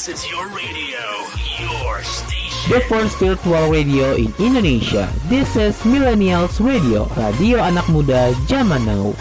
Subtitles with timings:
[0.00, 1.04] This is your radio,
[1.60, 2.72] your station.
[2.72, 5.12] The first virtual radio in Indonesia.
[5.28, 9.12] This is Millennials Radio, radio anak muda zaman now.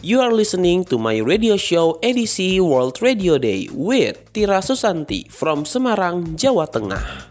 [0.00, 5.68] You are listening to my radio show edisi World Radio Day with Tira Susanti from
[5.68, 7.29] Semarang, Jawa Tengah.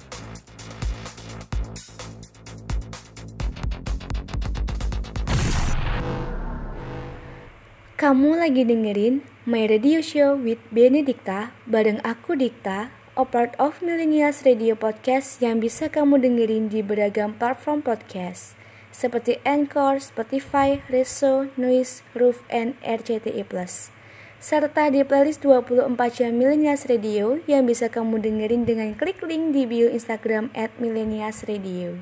[8.00, 14.48] Kamu lagi dengerin My Radio Show with Benedikta bareng aku Dikta, a part of Millennials
[14.48, 18.56] Radio Podcast yang bisa kamu dengerin di beragam platform podcast
[18.96, 23.44] seperti Anchor, Spotify, Reso, Noise, Roof, and RCTI+.
[24.40, 29.68] Serta di playlist 24 jam Millennials Radio yang bisa kamu dengerin dengan klik link di
[29.68, 32.00] bio Instagram at Radio.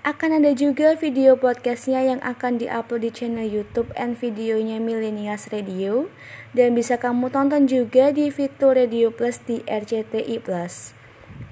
[0.00, 6.08] Akan ada juga video podcastnya yang akan diupload di channel YouTube and videonya Millennials Radio
[6.56, 10.96] dan bisa kamu tonton juga di fitur Radio Plus di RCTI Plus.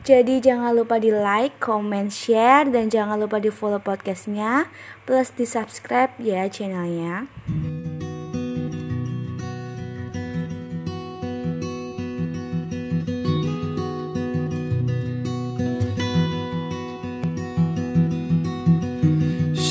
[0.09, 4.73] Jadi jangan lupa di like, comment, share, dan jangan lupa di follow podcastnya
[5.05, 7.29] plus di subscribe ya channelnya.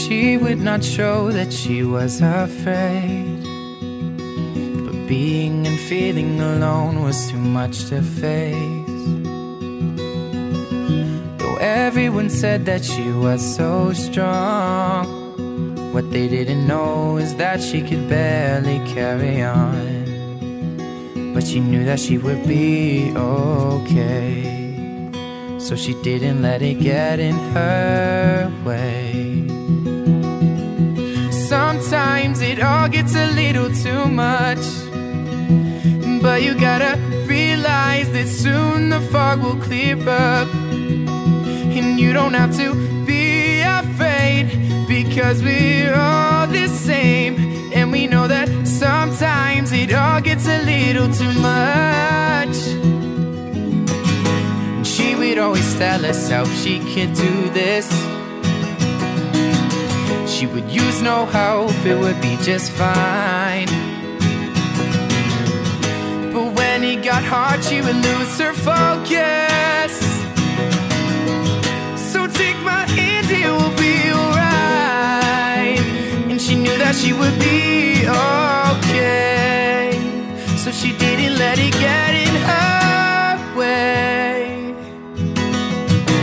[0.08, 3.44] She would not show that she was afraid.
[4.86, 8.88] But being and feeling alone was too much to face.
[11.40, 15.04] Though everyone said that she was so strong,
[15.92, 21.34] what they didn't know is that she could barely carry on.
[21.34, 24.72] But she knew that she would be okay.
[25.60, 29.47] So she didn't let it get in her way.
[32.48, 34.64] It all gets a little too much.
[36.22, 40.48] But you gotta realize that soon the fog will clear up.
[41.78, 42.74] And you don't have to
[43.06, 44.46] be afraid
[44.88, 47.34] because we're all the same.
[47.74, 52.58] And we know that sometimes it all gets a little too much.
[54.88, 58.17] She would always tell herself she could do this.
[60.38, 63.66] She would use no help, it would be just fine.
[66.32, 69.94] But when it got hard, she would lose her focus.
[72.12, 75.80] So take my hand, it will be alright.
[76.30, 78.06] And she knew that she would be
[78.78, 79.90] okay.
[80.56, 84.76] So she didn't let it get in her way.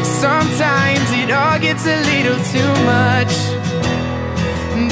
[0.05, 3.44] Sometimes it all gets a little too much.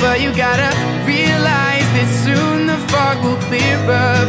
[0.02, 0.70] But you gotta
[1.06, 4.28] realize that soon the fog will clear up.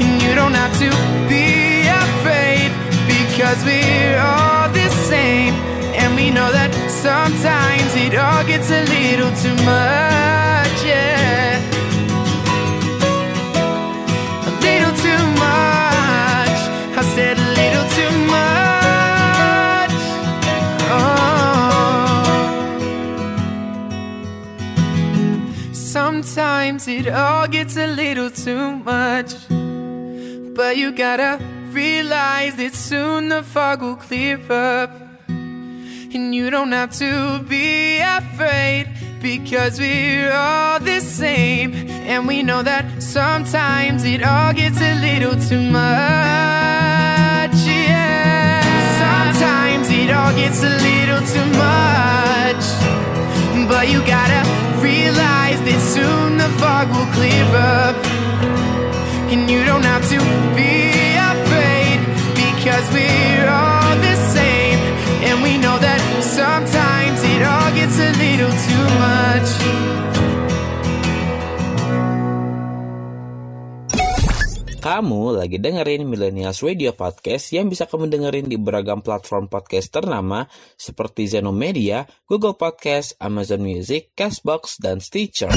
[0.00, 0.88] And you don't have to
[1.28, 2.70] be afraid
[3.10, 5.52] because we're all the same.
[5.98, 10.45] And we know that sometimes it all gets a little too much,
[30.76, 34.90] You gotta realize that soon the fog will clear up.
[35.26, 38.86] And you don't have to be afraid
[39.22, 41.72] because we're all the same.
[42.12, 47.56] And we know that sometimes it all gets a little too much.
[47.64, 48.60] Yeah.
[49.00, 52.64] Sometimes it all gets a little too much.
[53.66, 54.42] But you gotta
[54.82, 58.25] realize that soon the fog will clear up.
[59.26, 60.18] And you don't have to
[60.54, 60.86] be
[61.18, 61.98] afraid
[62.38, 64.78] because we're all the same.
[65.26, 69.50] And we know that sometimes it all gets a little too much.
[74.78, 80.46] Kamu lagi dengerin Millennials Radio Podcast yang bisa kamu dengerin di beragam platform podcast ternama
[80.78, 85.50] seperti Zeno Media, Google Podcast, Amazon Music, Castbox, dan Stitcher.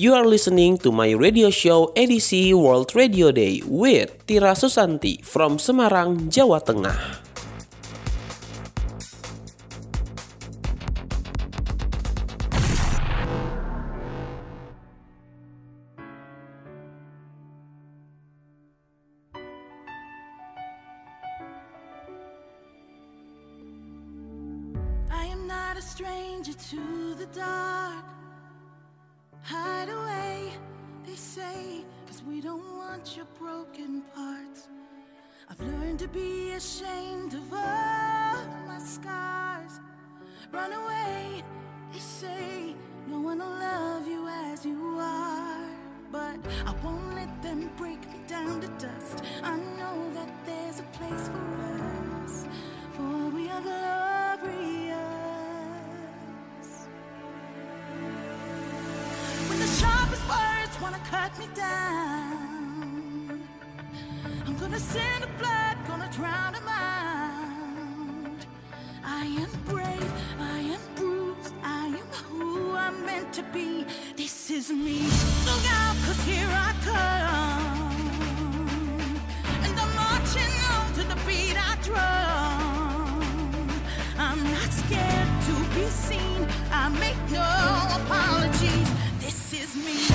[0.00, 5.60] You are listening to my radio show edisi World Radio Day with Tira Susanti from
[5.60, 6.96] Semarang, Jawa Tengah.
[25.12, 26.80] I am not a stranger to
[27.20, 27.69] the dark.
[33.08, 34.68] Your broken parts.
[35.48, 39.80] I've learned to be ashamed of all my scars.
[40.52, 41.42] Run away,
[41.92, 42.74] they say,
[43.08, 45.66] no one will love you as you are.
[46.12, 49.24] But I won't let them break me down to dust.
[49.42, 52.44] I know that there's a place for us,
[52.92, 54.96] for we are glorious.
[59.48, 62.39] When the sharpest words wanna cut me down,
[64.60, 68.44] gonna send the blood, gonna drown them out.
[69.02, 73.86] I am brave, I am bruised, I am who I'm meant to be.
[74.16, 74.98] This is me.
[75.46, 77.96] Look out, cause here I come.
[79.64, 83.20] And I'm marching on to the beat I drum.
[84.18, 86.46] I'm not scared to be seen.
[86.70, 87.48] I make no
[88.02, 88.90] apologies.
[89.20, 90.09] This is me.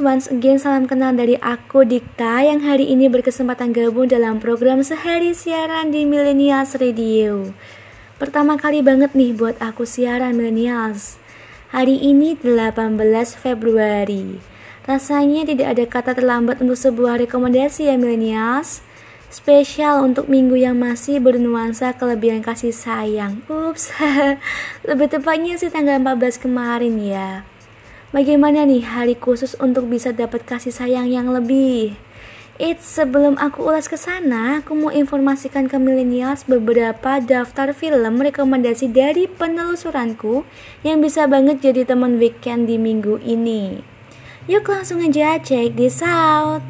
[0.00, 5.36] Once again salam kenal dari aku Dikta yang hari ini berkesempatan gabung dalam program sehari
[5.36, 7.52] siaran di Millennials Radio.
[8.16, 11.20] Pertama kali banget nih buat aku siaran millennials.
[11.76, 12.96] Hari ini 18
[13.36, 14.40] Februari.
[14.88, 18.80] Rasanya tidak ada kata terlambat untuk sebuah rekomendasi ya millennials.
[19.28, 23.44] Spesial untuk minggu yang masih bernuansa kelebihan kasih sayang.
[23.52, 23.92] Ups,
[24.88, 27.44] lebih tepatnya sih tanggal 14 kemarin ya.
[28.10, 31.94] Bagaimana nih hari khusus untuk bisa dapat kasih sayang yang lebih?
[32.58, 38.90] Eits, sebelum aku ulas ke sana, aku mau informasikan ke millennials beberapa daftar film rekomendasi
[38.90, 40.42] dari penelusuranku
[40.82, 43.78] yang bisa banget jadi teman weekend di minggu ini.
[44.50, 46.66] Yuk langsung aja check this out.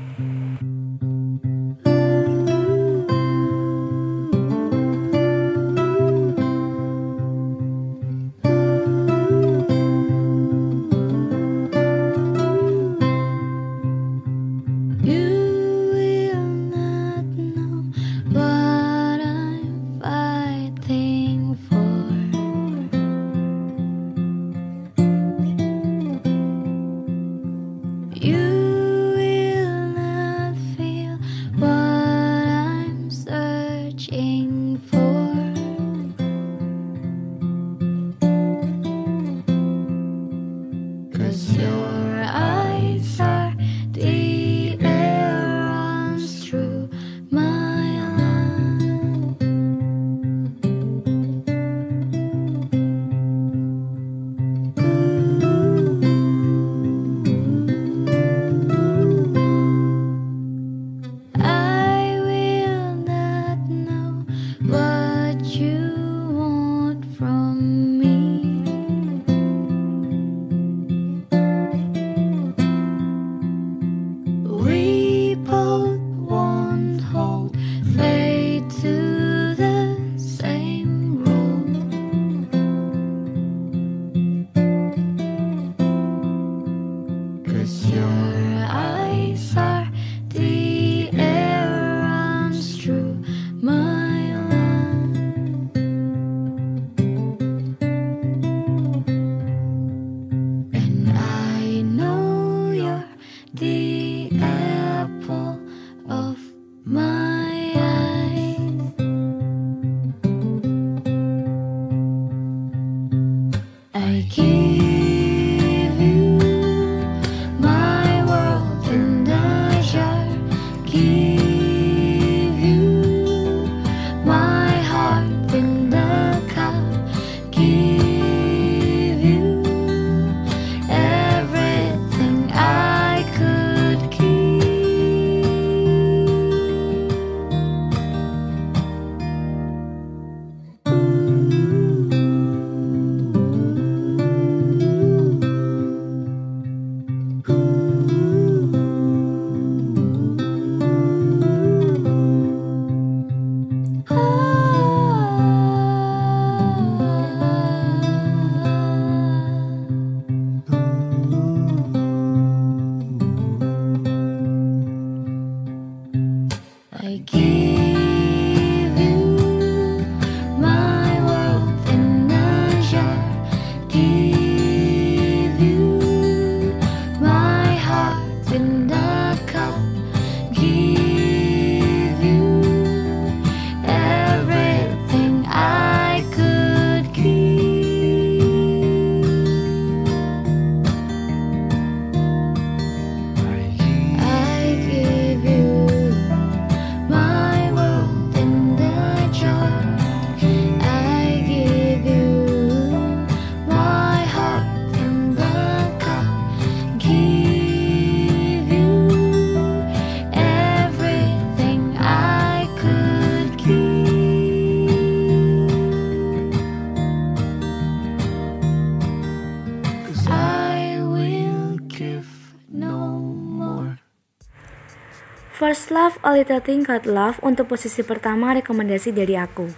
[225.61, 229.69] First Love, A Little Thing Called Love untuk posisi pertama rekomendasi dari aku.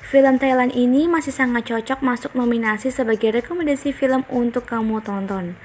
[0.00, 5.60] Film Thailand ini masih sangat cocok masuk nominasi sebagai rekomendasi film untuk kamu tonton.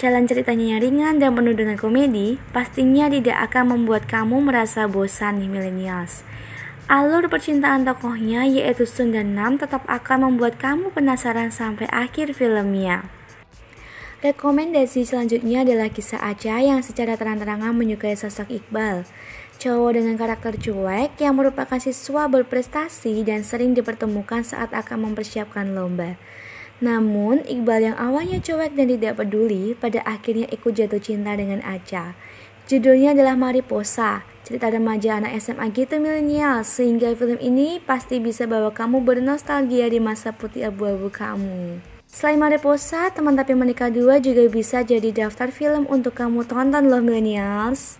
[0.00, 5.36] Jalan ceritanya yang ringan dan penuh dengan komedi, pastinya tidak akan membuat kamu merasa bosan
[5.36, 6.24] nih millennials.
[6.88, 13.04] Alur percintaan tokohnya yaitu Sun dan Nam tetap akan membuat kamu penasaran sampai akhir filmnya.
[14.24, 19.04] Rekomendasi selanjutnya adalah kisah Aca yang secara terang-terangan menyukai sosok Iqbal.
[19.60, 26.16] Cowok dengan karakter cuek yang merupakan siswa berprestasi dan sering dipertemukan saat akan mempersiapkan lomba.
[26.80, 32.16] Namun, Iqbal yang awalnya cuek dan tidak peduli, pada akhirnya ikut jatuh cinta dengan Aca.
[32.64, 38.72] Judulnya adalah Mariposa, cerita remaja anak SMA gitu milenial, sehingga film ini pasti bisa bawa
[38.72, 41.93] kamu bernostalgia di masa putih abu-abu kamu.
[42.14, 47.02] Selain Mariposa, Teman Tapi Menikah 2 juga bisa jadi daftar film untuk kamu tonton loh
[47.02, 47.98] millennials.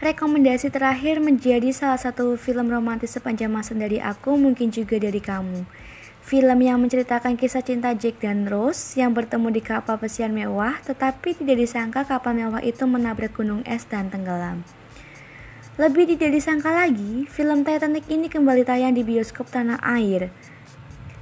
[0.00, 5.68] Rekomendasi terakhir menjadi salah satu film romantis sepanjang masa dari aku mungkin juga dari kamu.
[6.24, 11.36] Film yang menceritakan kisah cinta Jack dan Rose yang bertemu di kapal pesiar mewah, tetapi
[11.36, 14.64] tidak disangka kapal mewah itu menabrak gunung es dan tenggelam.
[15.76, 20.32] Lebih tidak disangka lagi, film Titanic ini kembali tayang di bioskop tanah air.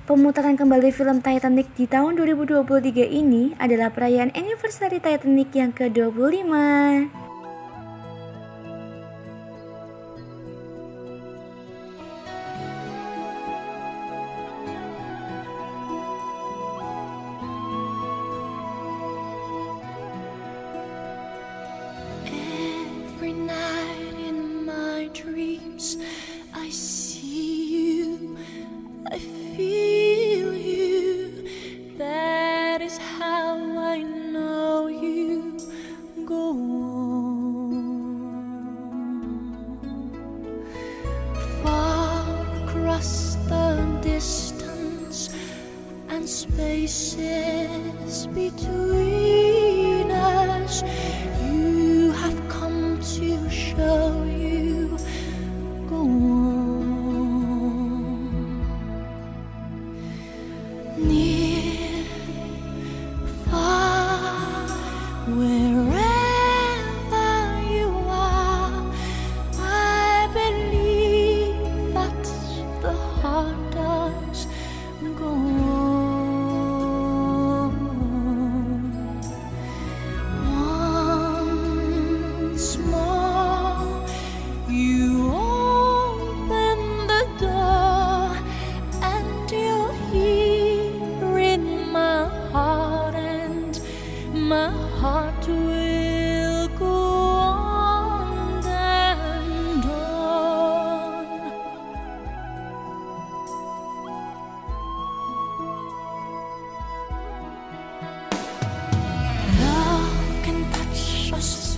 [0.08, 2.64] Pemutaran kembali film Titanic di tahun 2023
[3.12, 7.27] ini adalah perayaan anniversary Titanic yang ke-25.
[32.88, 33.54] Is how
[33.94, 35.58] I know you
[36.24, 37.84] go on.
[41.62, 42.24] Far
[42.62, 43.12] across
[43.50, 43.68] the
[44.00, 45.28] distance
[46.08, 50.82] and spaces between us.
[51.44, 54.96] You have come to show you
[55.90, 56.67] go on.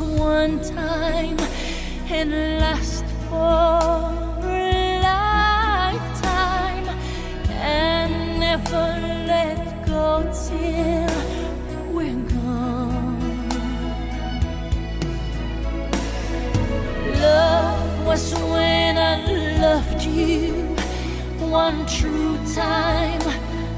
[0.00, 1.38] One time
[2.08, 6.88] and last for a lifetime
[7.50, 8.86] and never
[9.26, 11.12] let go till
[11.92, 13.48] we're gone.
[17.20, 19.16] Love was when I
[19.60, 20.52] loved you
[21.50, 23.20] one true time.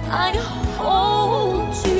[0.08, 0.30] I
[0.78, 1.91] hold you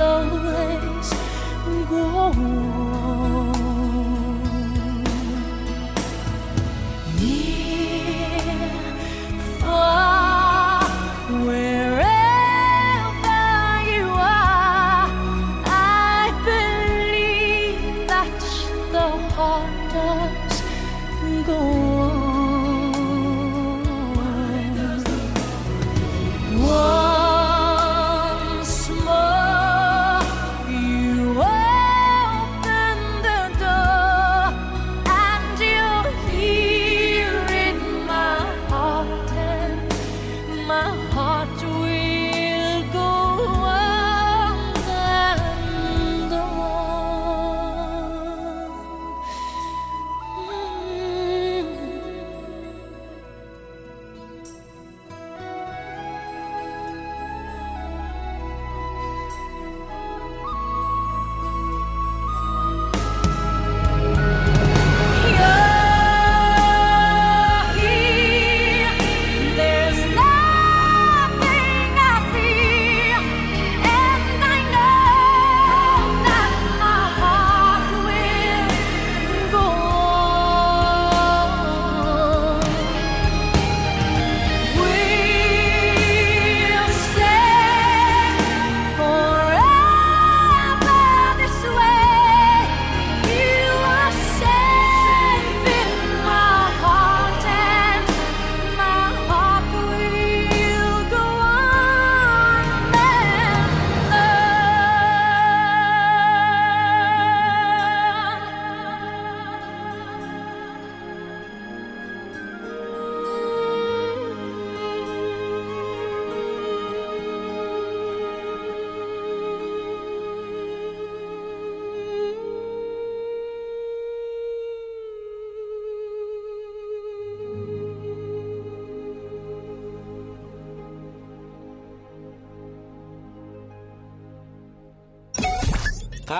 [0.00, 1.10] always
[1.88, 2.63] go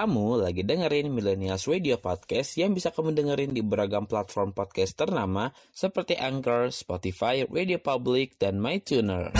[0.04, 5.48] Kamu lagi dengerin Millennials Radio Podcast yang bisa kamu dengerin di beragam platform podcast ternama
[5.72, 9.32] seperti Anchor, Spotify, Radio Public, dan MyTuner.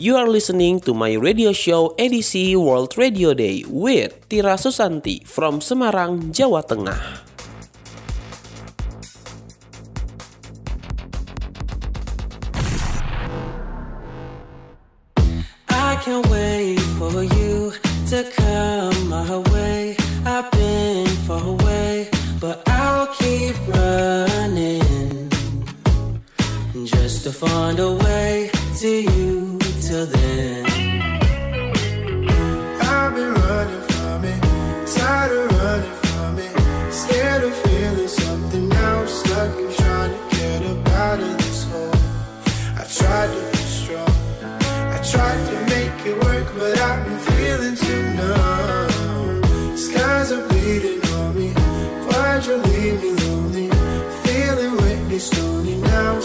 [0.00, 5.60] You are listening to my radio show edisi World Radio Day with Tira Susanti from
[5.60, 7.29] Semarang, Jawa Tengah.
[16.00, 17.72] Can't wait for you
[18.08, 19.96] to come my way.
[20.24, 22.08] I've been far away,
[22.40, 25.28] but I'll keep running
[26.86, 30.79] just to find a way to you till then.
[47.52, 49.76] I've been feeling too numb.
[49.76, 51.48] Skies are bleeding on me,
[52.06, 53.68] why'd you leave me lonely?
[54.22, 54.76] Feeling
[55.82, 56.20] now,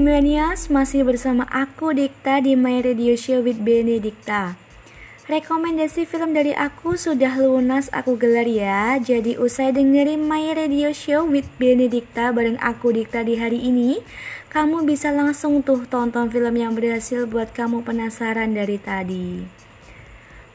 [0.00, 4.56] Hai masih bersama aku Dikta di My Radio Show with Benedikta.
[5.28, 8.96] Rekomendasi film dari aku sudah lunas aku gelar ya.
[8.96, 14.00] Jadi usai dengerin My Radio Show with Benedikta bareng aku Dikta di hari ini,
[14.48, 19.44] kamu bisa langsung tuh tonton film yang berhasil buat kamu penasaran dari tadi.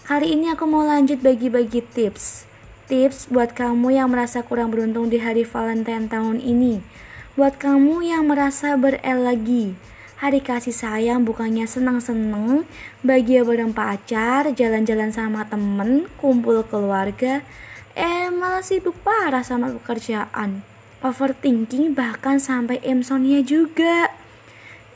[0.09, 2.49] Kali ini aku mau lanjut bagi-bagi tips.
[2.89, 7.04] Tips buat kamu yang merasa kurang beruntung di hari Valentine tahun ini.
[7.35, 9.75] Buat kamu yang merasa berelagi,
[10.23, 12.63] hari kasih sayang bukannya senang-senang,
[13.03, 17.43] bahagia bareng pacar, jalan-jalan sama temen, kumpul keluarga,
[17.91, 20.63] eh malah sibuk parah sama pekerjaan.
[21.03, 24.15] Overthinking bahkan sampai insomnia juga.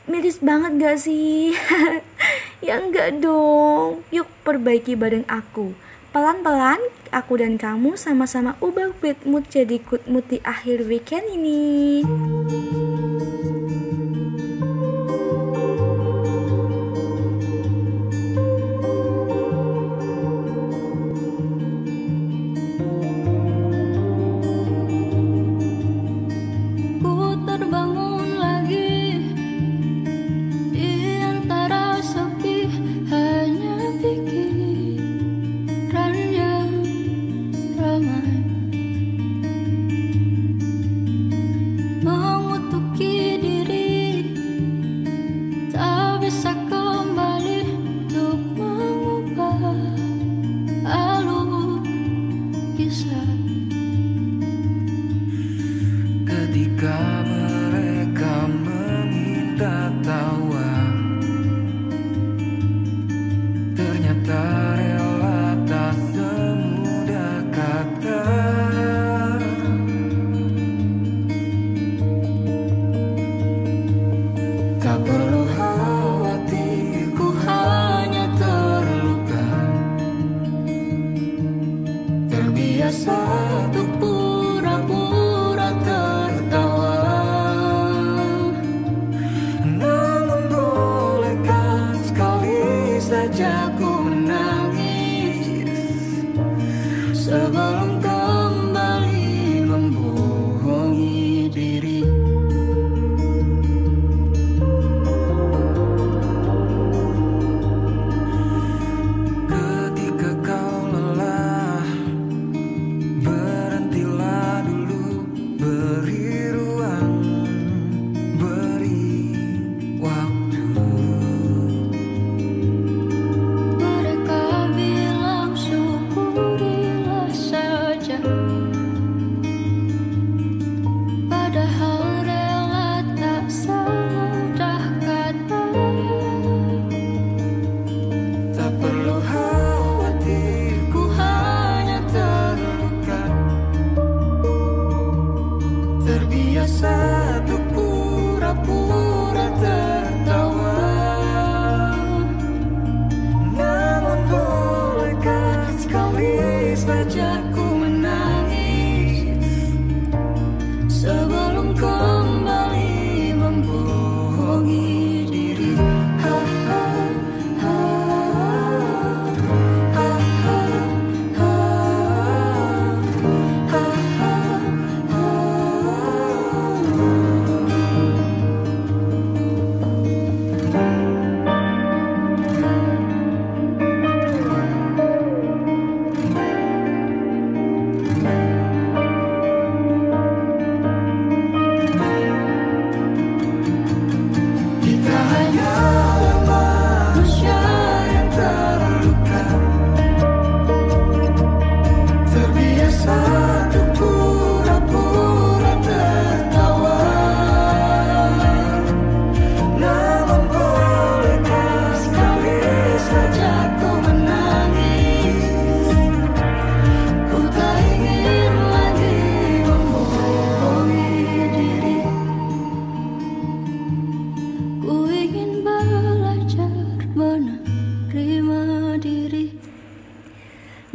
[0.08, 1.52] Miris banget gak sih?
[2.64, 4.00] ya enggak dong.
[4.08, 5.76] Yuk perbaiki bareng aku.
[6.10, 6.82] Pelan-pelan,
[7.14, 12.02] aku dan kamu sama-sama ubah bad mood jadi good mood di akhir weekend ini.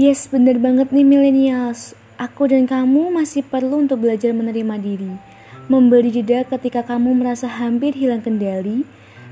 [0.05, 1.97] Yes, bener banget nih millennials.
[2.21, 5.17] Aku dan kamu masih perlu untuk belajar menerima diri.
[5.65, 8.85] Memberi jeda ketika kamu merasa hampir hilang kendali,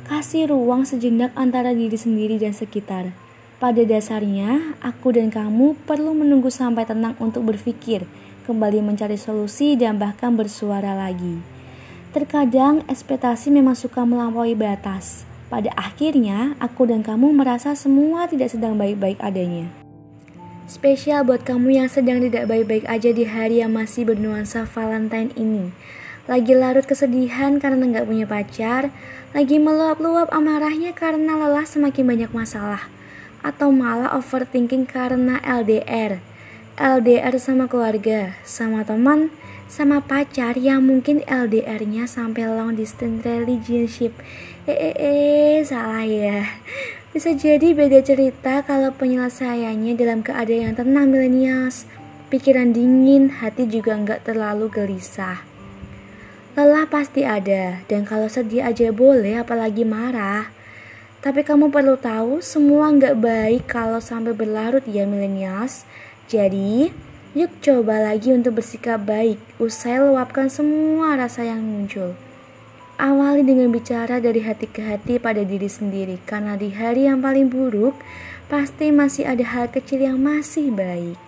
[0.10, 3.14] kasih ruang sejenak antara diri sendiri dan sekitar.
[3.62, 8.10] Pada dasarnya, aku dan kamu perlu menunggu sampai tenang untuk berpikir,
[8.50, 11.38] kembali mencari solusi dan bahkan bersuara lagi.
[12.18, 15.22] Terkadang ekspektasi memang suka melampaui batas.
[15.54, 19.83] Pada akhirnya, aku dan kamu merasa semua tidak sedang baik-baik adanya.
[20.64, 25.76] Spesial buat kamu yang sedang tidak baik-baik aja di hari yang masih bernuansa Valentine ini.
[26.24, 28.88] Lagi larut kesedihan karena nggak punya pacar,
[29.36, 32.88] lagi meluap-luap amarahnya karena lelah semakin banyak masalah,
[33.44, 36.24] atau malah overthinking karena LDR.
[36.80, 39.36] LDR sama keluarga, sama teman,
[39.68, 44.16] sama pacar yang mungkin LDR-nya sampai long distance relationship.
[44.64, 46.48] Eh, eh, eh, salah ya.
[47.14, 51.86] Bisa jadi beda cerita kalau penyelesaiannya dalam keadaan yang tenang milenials.
[52.34, 55.46] Pikiran dingin, hati juga nggak terlalu gelisah.
[56.58, 60.50] Lelah pasti ada, dan kalau sedih aja boleh apalagi marah.
[61.22, 65.86] Tapi kamu perlu tahu semua nggak baik kalau sampai berlarut ya milenials.
[66.26, 66.90] Jadi,
[67.38, 72.18] yuk coba lagi untuk bersikap baik usai luapkan semua rasa yang muncul.
[72.94, 77.50] Awali dengan bicara dari hati ke hati pada diri sendiri, karena di hari yang paling
[77.52, 77.98] buruk
[78.48, 81.20] pasti masih ada hal kecil yang masih baik.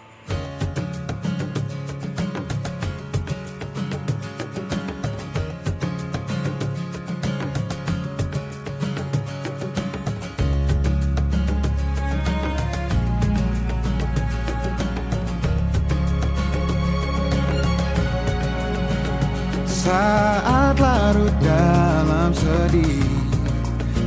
[21.16, 23.08] Larut dalam sedih.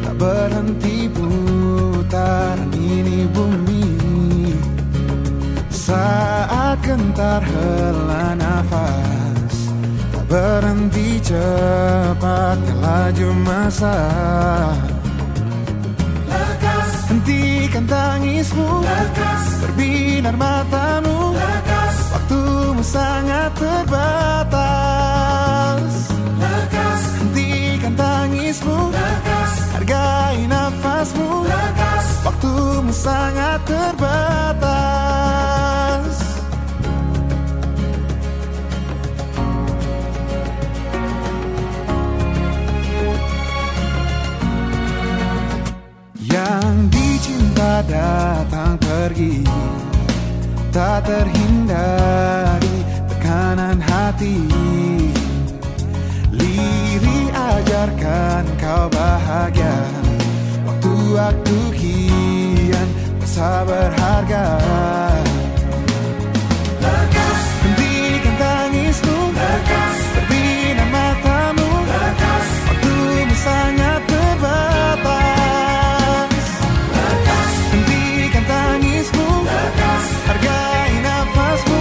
[0.04, 3.88] Tak berhenti putaran ini bumi.
[5.72, 9.68] Saat Sebentar hela nafas
[10.08, 13.92] Tak berhenti cepatnya laju masa.
[17.12, 18.80] Hentikan tangismu.
[19.62, 21.36] Berbinar matamu.
[22.08, 24.58] Waktumu sangat terbatas
[28.48, 28.92] tangismu
[29.76, 31.44] Hargai nafasmu
[32.24, 34.72] Waktumu sangat terbatas
[46.16, 49.44] Yang dicinta datang pergi
[50.72, 52.76] Tak terhindari
[53.12, 54.36] tekanan hati
[57.78, 59.70] Liri ajarkan kau bahagia.
[60.66, 62.88] Waktu-waktu kian
[63.22, 64.58] masa berharga.
[67.62, 69.30] Hentikan tangismu.
[69.30, 71.70] Berbinar matamu.
[72.66, 75.54] Waktumu sangat terbatas.
[77.70, 79.46] Hentikan tangismu.
[80.26, 81.78] Hargai nafasmu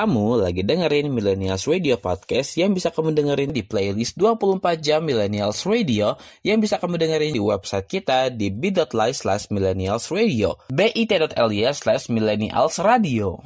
[0.00, 5.68] Kamu lagi dengerin Millennials Radio Podcast yang bisa kamu dengerin di playlist 24 jam Millennials
[5.68, 12.08] Radio yang bisa kamu dengerin di website kita di bit.ly slash millennials radio bit.ly slash
[12.08, 13.44] millennials radio.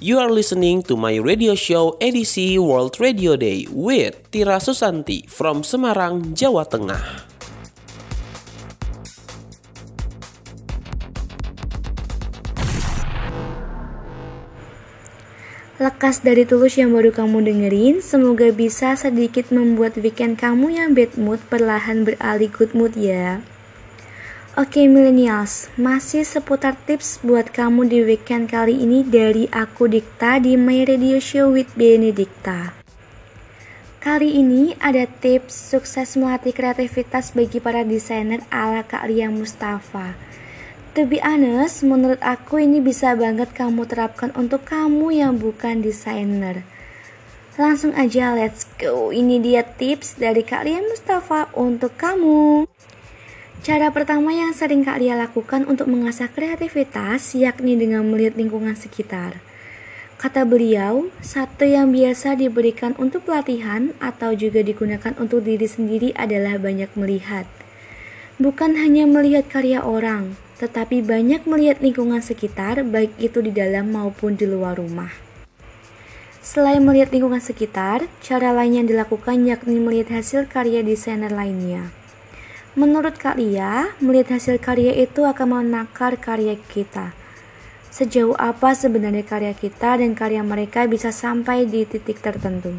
[0.00, 5.60] You are listening to my radio show edisi World Radio Day with Tira Susanti from
[5.60, 7.31] Semarang, Jawa Tengah.
[15.82, 21.10] Lekas dari tulus yang baru kamu dengerin, semoga bisa sedikit membuat weekend kamu yang bad
[21.18, 23.42] mood perlahan beralih good mood ya.
[24.54, 30.54] Oke millennials, masih seputar tips buat kamu di weekend kali ini dari aku Dikta di
[30.54, 32.78] My Radio Show with Benedikta.
[33.98, 40.14] Kali ini ada tips sukses melatih kreativitas bagi para desainer ala Kak Lia Mustafa.
[40.92, 46.68] To be honest, menurut aku ini bisa banget kamu terapkan untuk kamu yang bukan desainer.
[47.56, 49.08] Langsung aja let's go.
[49.08, 52.68] Ini dia tips dari Kak Lia Mustafa untuk kamu.
[53.64, 59.40] Cara pertama yang sering Kak Lia lakukan untuk mengasah kreativitas yakni dengan melihat lingkungan sekitar.
[60.20, 66.60] Kata beliau, satu yang biasa diberikan untuk pelatihan atau juga digunakan untuk diri sendiri adalah
[66.60, 67.48] banyak melihat.
[68.36, 74.38] Bukan hanya melihat karya orang, tetapi banyak melihat lingkungan sekitar, baik itu di dalam maupun
[74.38, 75.10] di luar rumah.
[76.38, 81.90] Selain melihat lingkungan sekitar, cara lain yang dilakukan yakni melihat hasil karya desainer lainnya.
[82.78, 87.10] Menurut Kak Lia, melihat hasil karya itu akan menakar karya kita.
[87.90, 92.78] Sejauh apa sebenarnya karya kita dan karya mereka bisa sampai di titik tertentu.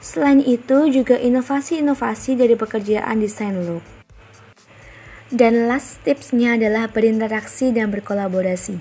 [0.00, 4.03] Selain itu, juga inovasi-inovasi dari pekerjaan desain look.
[5.32, 8.80] Dan last tipsnya adalah berinteraksi dan berkolaborasi.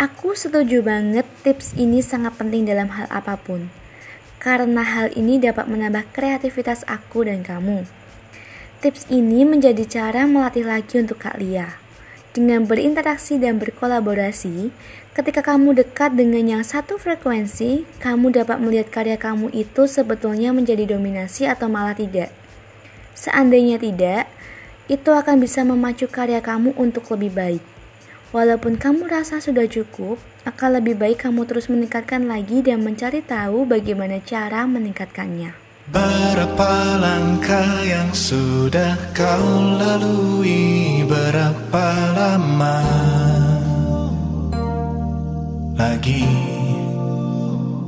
[0.00, 3.68] Aku setuju banget tips ini sangat penting dalam hal apa pun.
[4.40, 7.84] Karena hal ini dapat menambah kreativitas aku dan kamu.
[8.80, 11.76] Tips ini menjadi cara melatih lagi untuk Kak Lia.
[12.32, 14.72] Dengan berinteraksi dan berkolaborasi,
[15.10, 20.94] Ketika kamu dekat dengan yang satu frekuensi, kamu dapat melihat karya kamu itu sebetulnya menjadi
[20.94, 22.30] dominasi atau malah tidak.
[23.18, 24.30] Seandainya tidak,
[24.90, 27.62] itu akan bisa memacu karya kamu untuk lebih baik.
[28.34, 33.70] Walaupun kamu rasa sudah cukup, akan lebih baik kamu terus meningkatkan lagi dan mencari tahu
[33.70, 35.70] bagaimana cara meningkatkannya.
[35.90, 42.78] Berapa langkah yang sudah kau lalui Berapa lama
[45.74, 46.30] Lagi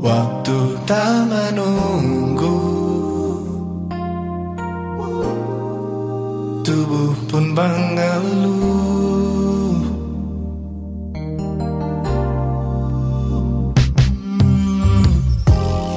[0.03, 2.62] Waktu tak menunggu
[6.63, 8.63] Tubuh pun mengeluh
[14.23, 15.03] Hmm,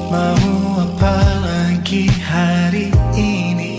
[0.09, 0.49] Mau
[0.81, 3.77] apa lagi hari ini?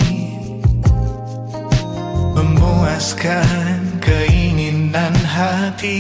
[2.38, 5.98] Memuaskan keinginan hati.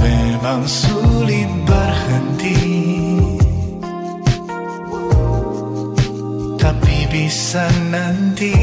[0.00, 2.60] Memang sulit berhenti.
[6.56, 8.56] Tapi bisa nanti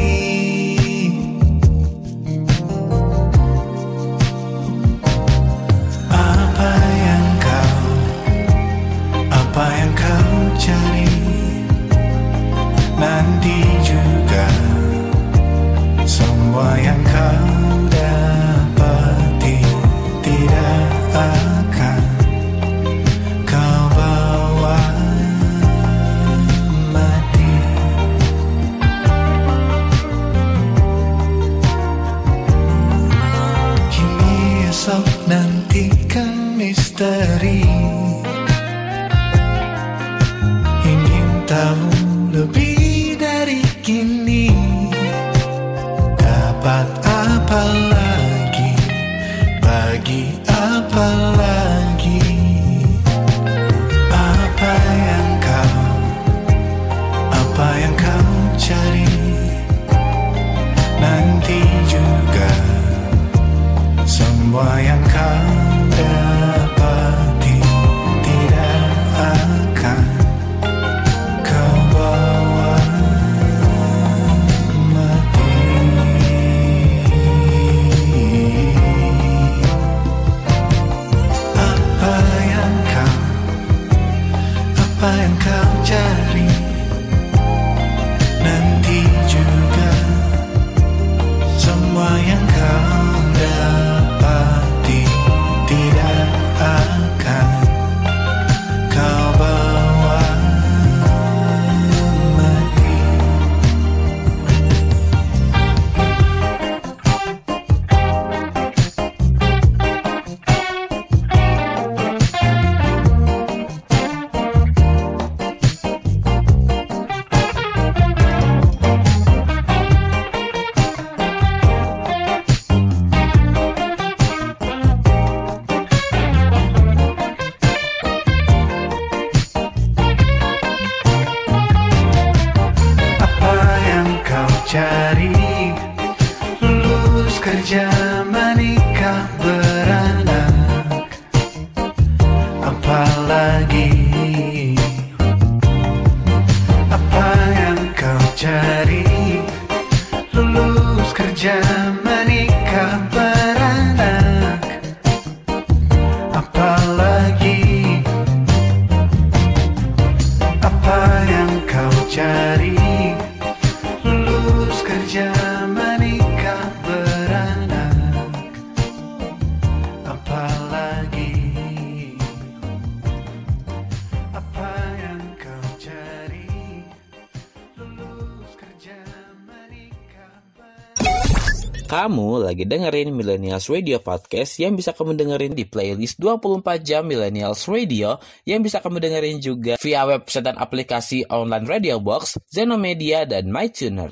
[182.50, 188.18] lagi dengerin Millennials Radio Podcast yang bisa kamu dengerin di playlist 24 jam Millennials Radio
[188.42, 194.10] yang bisa kamu dengerin juga via website dan aplikasi online Radio Box, Zenomedia, dan MyTuner.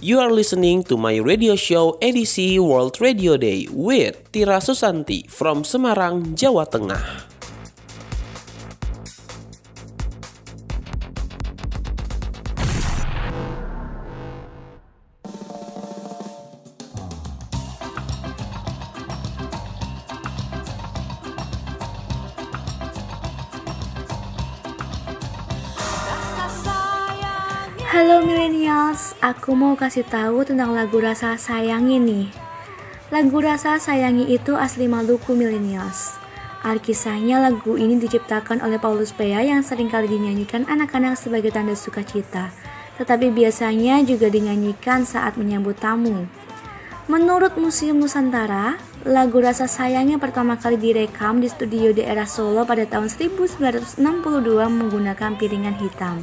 [0.00, 5.68] You are listening to my radio show edisi World Radio Day with Tira Susanti from
[5.68, 7.29] Semarang, Jawa Tengah.
[29.30, 32.26] Aku mau kasih tahu tentang lagu Rasa Sayangi nih.
[33.14, 36.18] Lagu Rasa Sayangi itu asli Maluku millennials.
[36.66, 42.50] Alkisahnya lagu ini diciptakan oleh Paulus Pea yang sering kali dinyanyikan anak-anak sebagai tanda sukacita,
[42.98, 46.26] tetapi biasanya juga dinyanyikan saat menyambut tamu.
[47.06, 53.06] Menurut Museum Nusantara, lagu Rasa Sayangnya pertama kali direkam di studio daerah Solo pada tahun
[53.06, 53.94] 1962
[54.66, 56.18] menggunakan piringan hitam.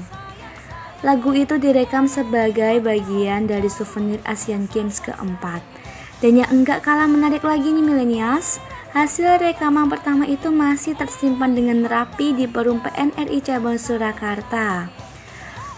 [1.06, 5.62] Lagu itu direkam sebagai bagian dari souvenir Asian Games keempat.
[6.18, 8.58] Dan yang enggak kalah menarik lagi nih milenials,
[8.98, 14.90] hasil rekaman pertama itu masih tersimpan dengan rapi di Perum PNRI Cabang Surakarta.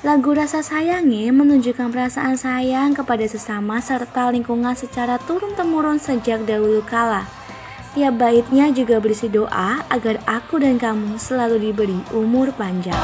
[0.07, 7.27] Lagu Rasa Sayangi menunjukkan perasaan sayang kepada sesama serta lingkungan secara turun-temurun sejak dahulu kala.
[7.91, 12.95] Tiap baitnya juga berisi doa agar aku dan kamu selalu diberi umur panjang.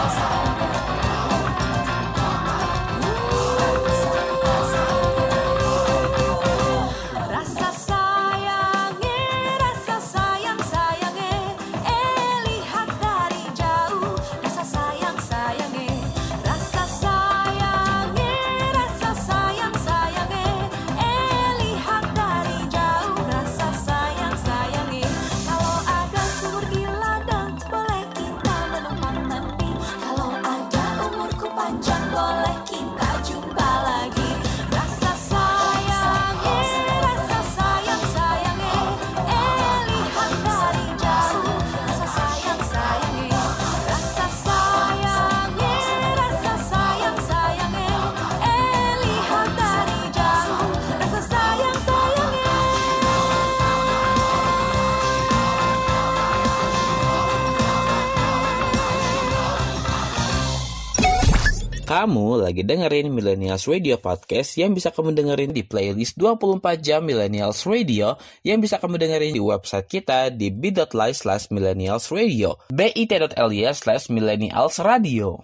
[62.06, 67.66] Kamu lagi dengerin Millennials Radio Podcast yang bisa kamu dengerin di playlist 24 jam Millennials
[67.66, 68.14] Radio
[68.46, 74.78] yang bisa kamu dengerin di website kita di bit.ly slash millennials radio bit.ly slash millennials
[74.86, 75.42] radio.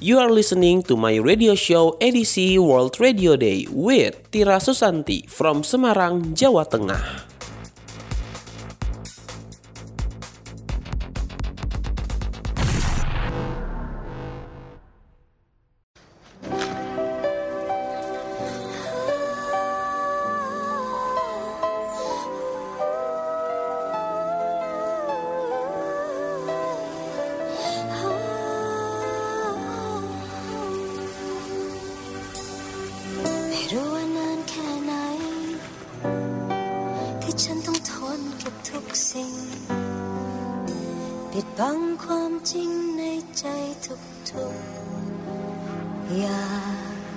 [0.00, 5.60] You are listening to my radio show edisi World Radio Day with Tira Susanti from
[5.60, 7.31] Semarang, Jawa Tengah.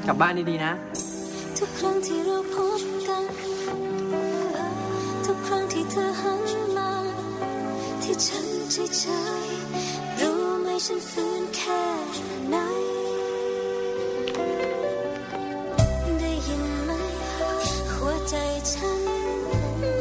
[0.08, 0.74] กลับบ้านดีๆนะ
[1.58, 3.24] ทุกครั้งที่เราพบกัน
[5.26, 6.44] ทุกครั้งที่เธอหัน
[6.78, 6.92] มา
[8.04, 9.06] ที่ฉันเฉ
[9.46, 11.84] ยๆรู้ไหมฉันฟื้นแค่
[12.50, 12.56] ไหน
[16.20, 16.92] ได้ยินไหม
[17.94, 18.36] หัวใจ
[18.74, 19.02] ฉัน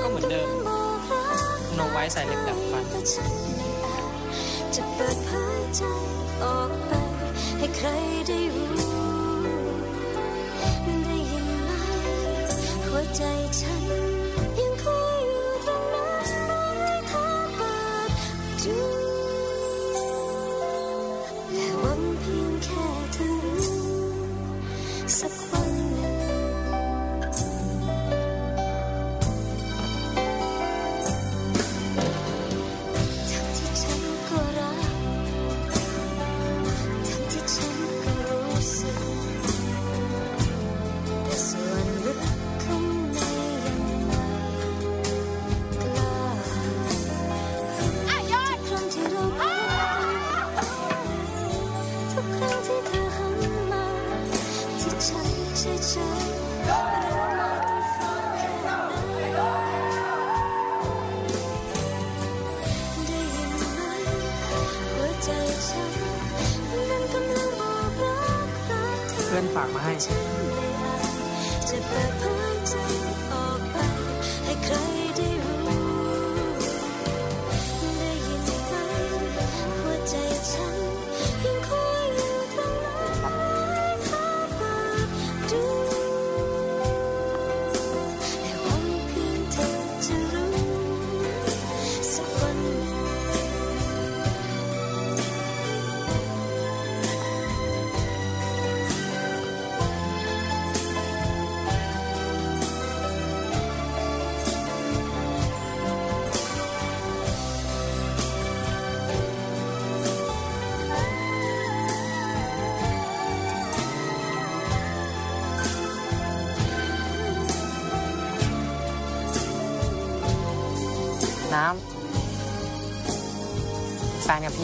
[0.01, 1.25] ก็เหมือนเดิมบอกรั
[1.57, 2.85] กโนไว้ใส่เหล็กดัดฟัน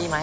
[0.00, 0.18] ี่ไหม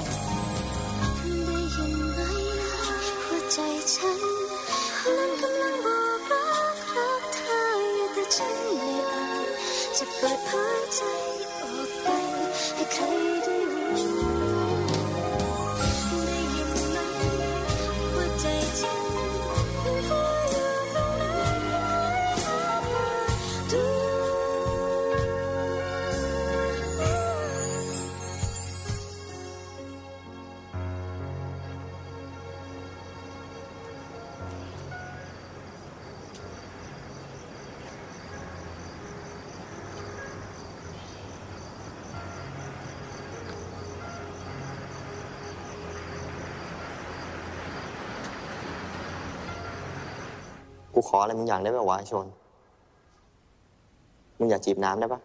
[51.08, 52.26] ขออะไรมึงอย่างได้ไหมวะไอชน
[54.38, 55.20] มึงอยากจีบน้ำได้ปะ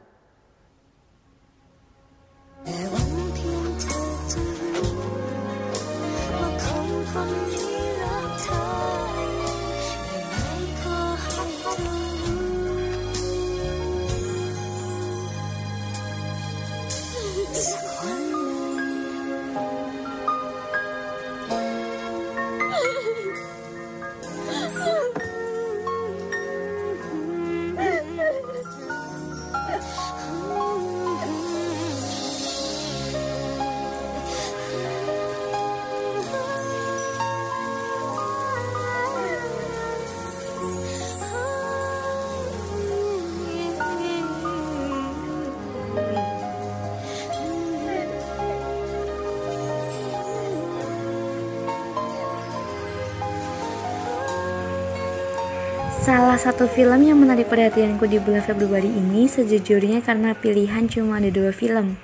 [56.43, 61.55] satu film yang menarik perhatianku di bulan Februari ini sejujurnya karena pilihan cuma ada dua
[61.55, 61.95] film.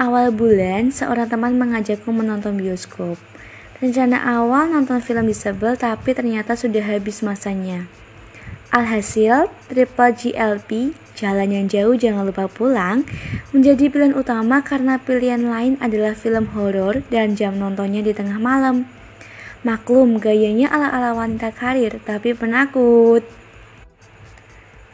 [0.00, 3.20] Awal bulan, seorang teman mengajakku menonton bioskop.
[3.84, 7.84] Rencana awal nonton film Disable tapi ternyata sudah habis masanya.
[8.72, 13.04] Alhasil, Triple GLP, Jalan yang Jauh Jangan Lupa Pulang,
[13.52, 18.88] menjadi pilihan utama karena pilihan lain adalah film horor dan jam nontonnya di tengah malam.
[19.62, 23.22] Maklum, gayanya ala-ala wanita karir, tapi penakut.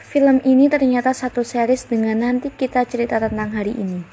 [0.04, 4.04] Film ini ternyata satu series dengan nanti kita cerita tentang hari ini.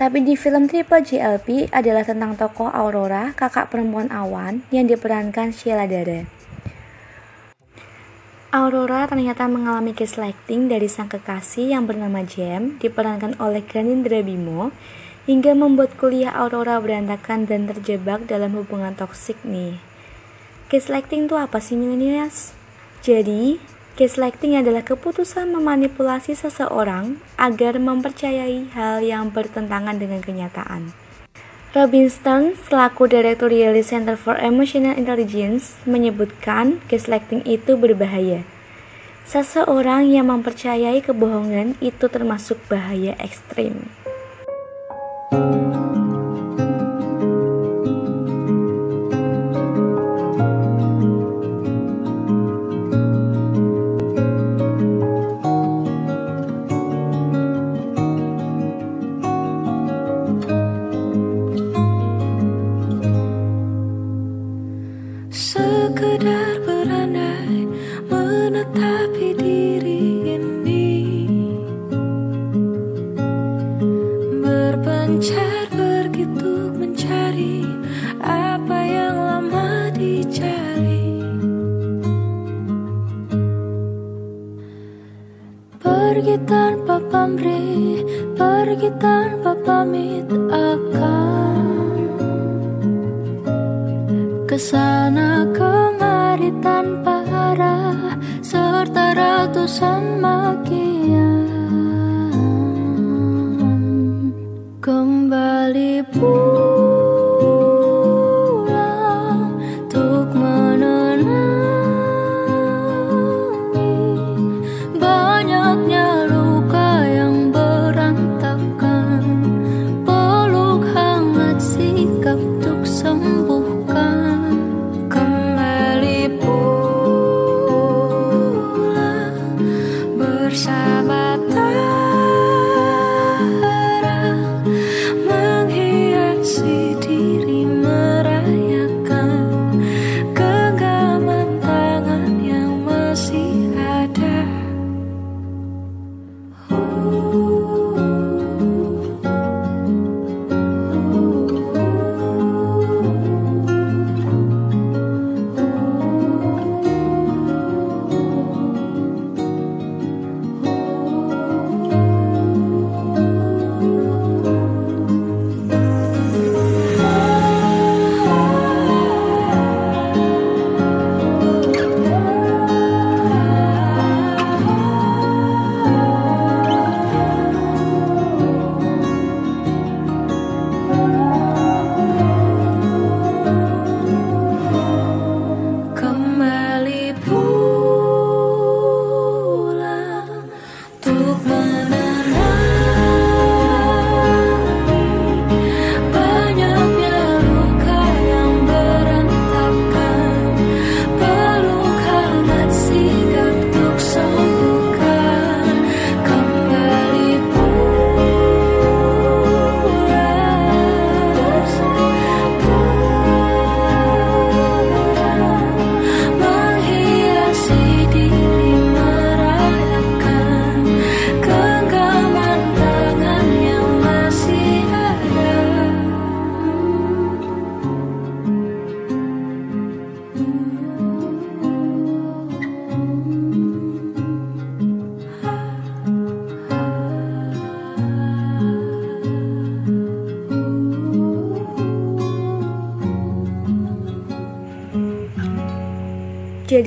[0.00, 5.84] Tapi di film Triple GLP adalah tentang tokoh Aurora, kakak perempuan Awan, yang diperankan Sheila
[5.84, 6.24] Dara.
[8.56, 14.72] Aurora ternyata mengalami gaslighting dari sang kekasih yang bernama Jem, diperankan oleh Ganindra Bimo,
[15.28, 19.89] hingga membuat kuliah Aurora berantakan dan terjebak dalam hubungan toksik nih.
[20.70, 22.54] Gaslighting itu apa sih millennials?
[23.02, 23.58] Jadi,
[23.98, 30.94] gaslighting adalah keputusan memanipulasi seseorang agar mempercayai hal yang bertentangan dengan kenyataan.
[31.74, 38.46] Robin Stern selaku Direktur Yale Center for Emotional Intelligence menyebutkan gaslighting itu berbahaya.
[39.26, 43.90] Seseorang yang mempercayai kebohongan itu termasuk bahaya ekstrim.
[45.34, 45.79] Sekedar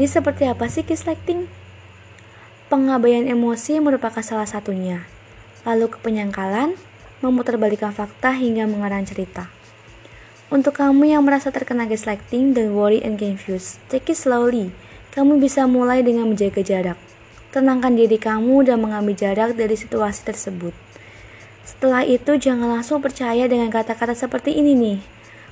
[0.04, 1.48] Jadi seperti apa sih gaslighting?
[2.68, 5.08] Pengabaian emosi merupakan salah satunya.
[5.64, 6.76] Lalu kepenyangkalan,
[7.24, 9.48] memutarbalikkan fakta hingga mengarang cerita.
[10.52, 13.80] Untuk kamu yang merasa terkena gaslighting, don't worry and confused.
[13.88, 14.76] Take it slowly.
[15.16, 17.00] Kamu bisa mulai dengan menjaga jarak.
[17.56, 20.76] Tenangkan diri kamu dan mengambil jarak dari situasi tersebut.
[21.64, 25.00] Setelah itu jangan langsung percaya dengan kata-kata seperti ini nih.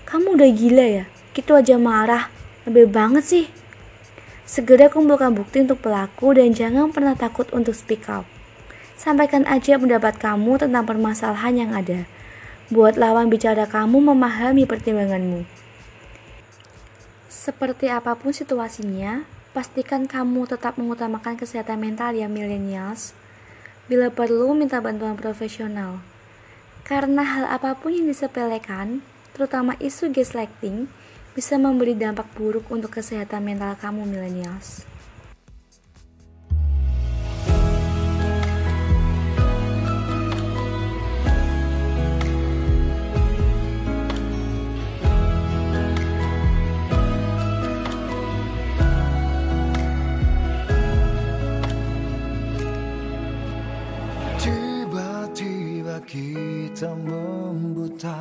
[0.03, 1.05] Kamu udah gila ya?
[1.31, 2.27] Gitu aja marah.
[2.67, 3.60] Lebih banget sih.
[4.51, 8.27] Segera kumpulkan bukti untuk pelaku dan jangan pernah takut untuk speak up.
[8.99, 12.03] Sampaikan aja pendapat kamu tentang permasalahan yang ada.
[12.67, 15.47] Buat lawan bicara kamu memahami pertimbanganmu.
[17.31, 19.23] Seperti apa pun situasinya,
[19.55, 23.15] pastikan kamu tetap mengutamakan kesehatan mental ya millennials.
[23.87, 26.03] Bila perlu minta bantuan profesional.
[26.83, 28.99] Karena hal apa pun yang disepelekan,
[29.31, 30.91] terutama isu gaslighting,
[31.31, 34.83] bisa memberi dampak buruk untuk kesehatan mental kamu millennials.
[54.41, 58.19] Tiba-tiba kita membuta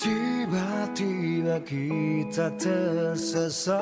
[0.00, 3.76] Tiba-tiba kita tersesat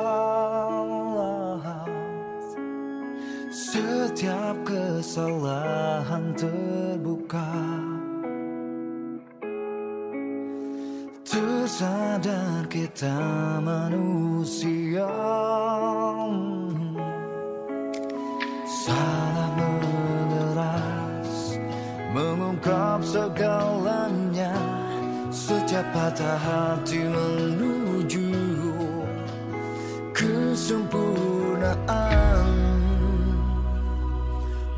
[3.55, 7.55] Setiap kesalahan terbuka.
[11.23, 13.14] Tersadar kita
[13.62, 15.07] manusia.
[18.66, 21.62] Salah mengeras
[22.11, 24.28] Mengungkap segalanya
[25.49, 28.37] Setiap patah hati menuju
[30.13, 32.53] Kesempurnaan.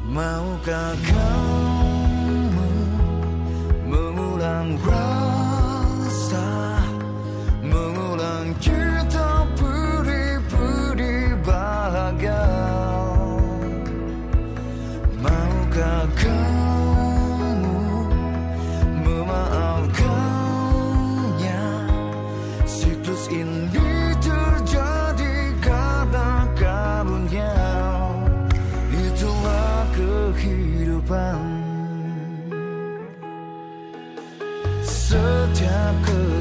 [0.06, 2.70] Maukah kamu
[3.82, 5.19] Mengulang rasa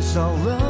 [0.10, 0.69] kesalahan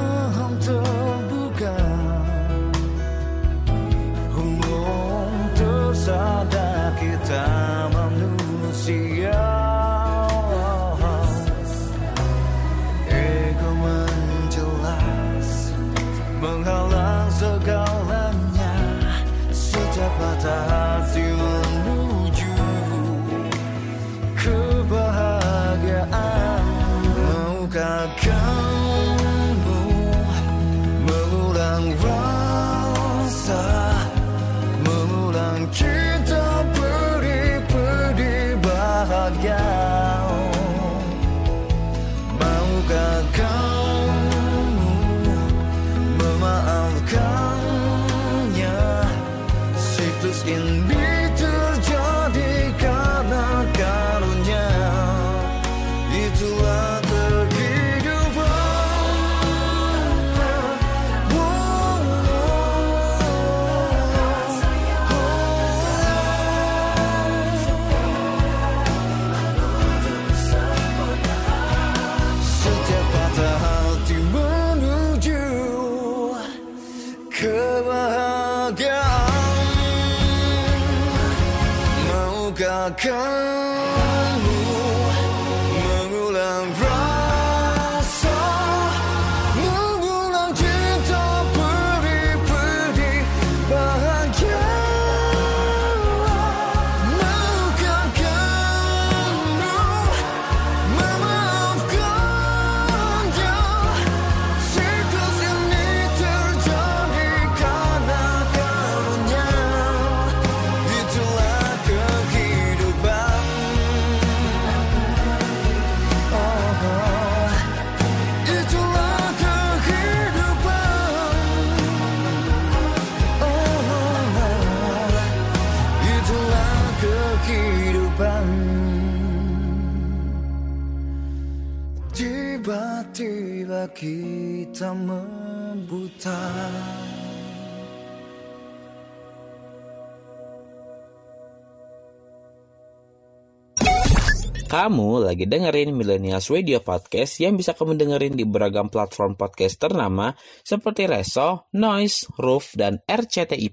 [144.90, 150.34] Kamu lagi dengerin Millennials Radio Podcast yang bisa kamu dengerin di beragam platform podcast ternama
[150.66, 153.70] seperti Reso, Noise, Roof, dan RCTI+.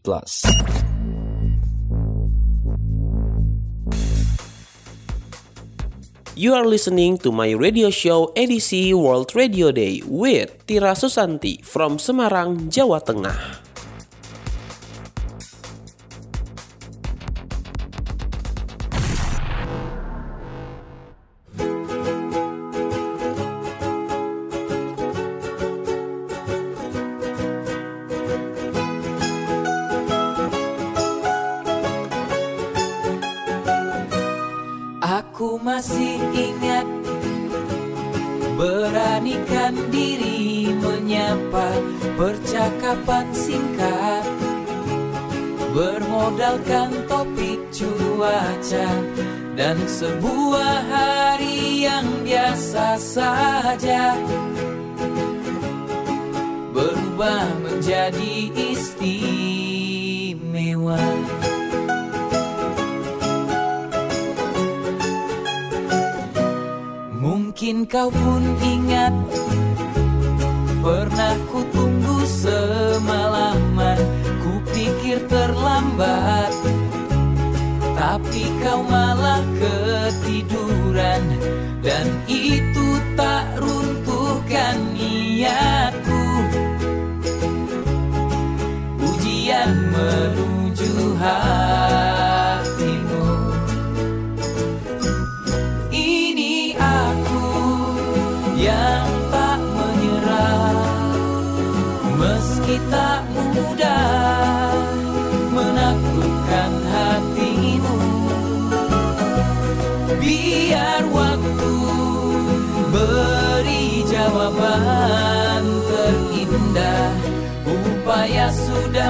[6.36, 11.96] You are listening to my radio show edisi World Radio Day with Tira Susanti from
[11.96, 13.65] Semarang, Jawa Tengah.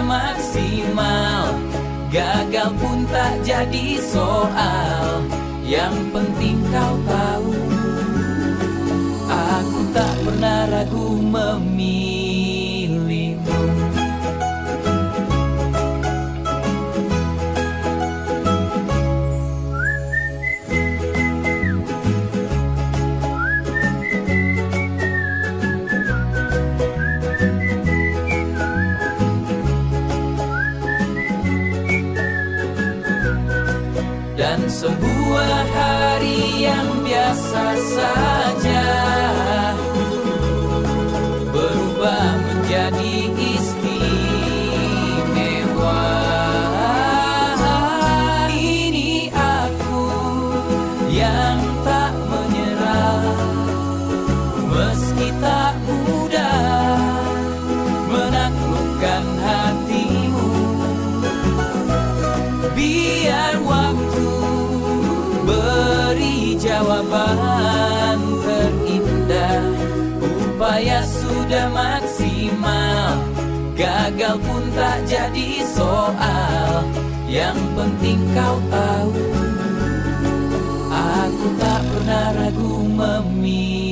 [0.02, 1.56] Maksimal.
[2.12, 5.24] Gagal pun tak jadi soal.
[5.66, 7.54] Yang penting kau tahu.
[9.26, 12.15] Aku tak pernah ragu memilihmu
[37.36, 38.25] yang biasa
[74.76, 76.84] tak jadi soal.
[77.26, 79.18] Yang penting kau tahu
[80.94, 83.85] Aku tak pernah ragu memilihmu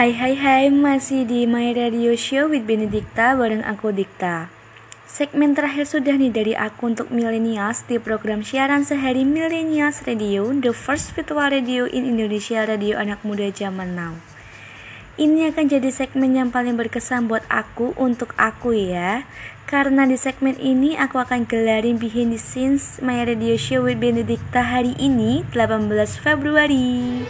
[0.00, 4.48] Hai hai hai, masih di My Radio Show with Benedikta bareng aku Dikta.
[5.04, 10.72] Segmen terakhir sudah nih dari aku untuk millennials di program siaran sehari Millennials Radio, the
[10.72, 14.16] first virtual radio in Indonesia, radio anak muda zaman now.
[15.20, 19.28] Ini akan jadi segmen yang paling berkesan buat aku untuk aku ya.
[19.68, 24.64] Karena di segmen ini aku akan gelarin behind the scenes My Radio Show with Benedikta
[24.64, 25.92] hari ini 18
[26.24, 27.20] Februari.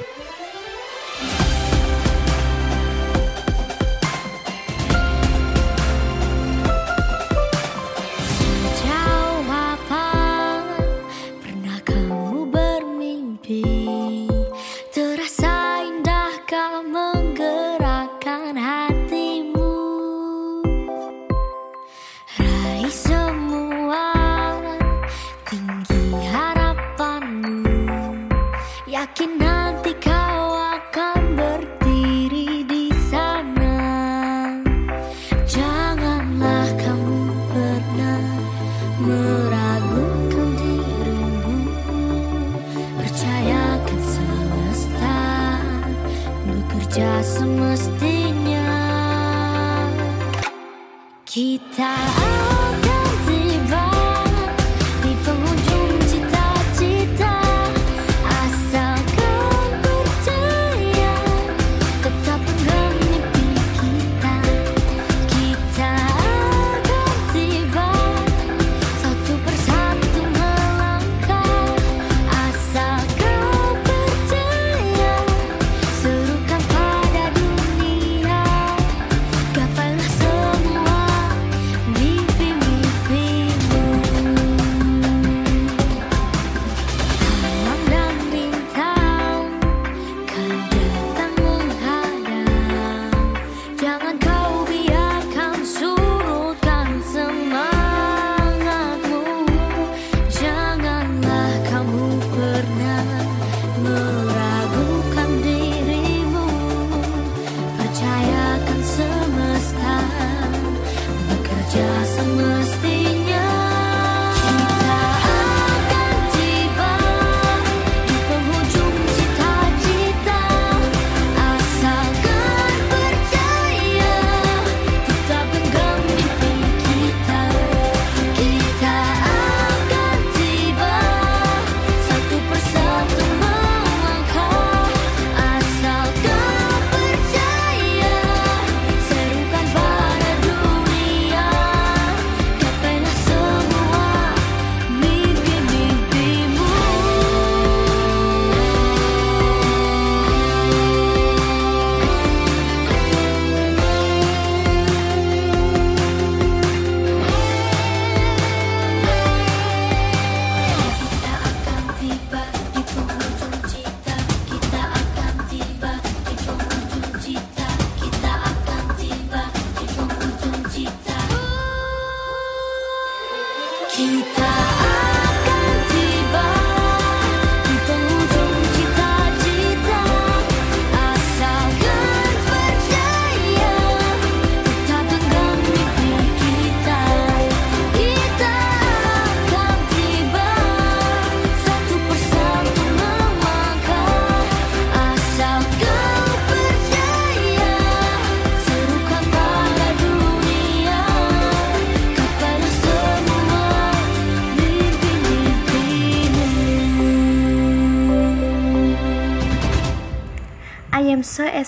[51.30, 52.39] Kita akan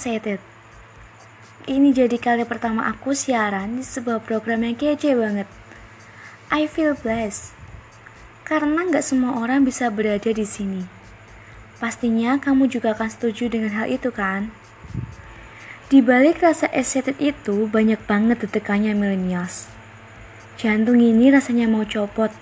[0.02, 0.42] excited.
[1.70, 5.46] Ini jadi kali pertama aku siaran di sebuah program yang kece banget.
[6.50, 7.54] I feel blessed.
[8.42, 10.82] Karena nggak semua orang bisa berada di sini.
[11.78, 14.50] Pastinya kamu juga akan setuju dengan hal itu kan?
[15.86, 19.70] Di balik rasa excited itu banyak banget detekannya millennials.
[20.58, 22.34] Jantung ini rasanya mau copot.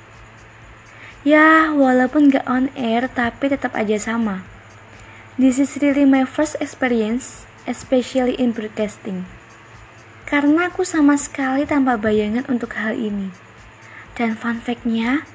[1.29, 4.49] Ya, walaupun gak on air tapi tetap aja sama.
[5.37, 9.29] This is really my first experience, especially in broadcasting.
[10.29, 13.35] Karena aku sama sekali tanpa bayangan untuk hal ini.
[14.15, 15.27] Dan fun fact-nya,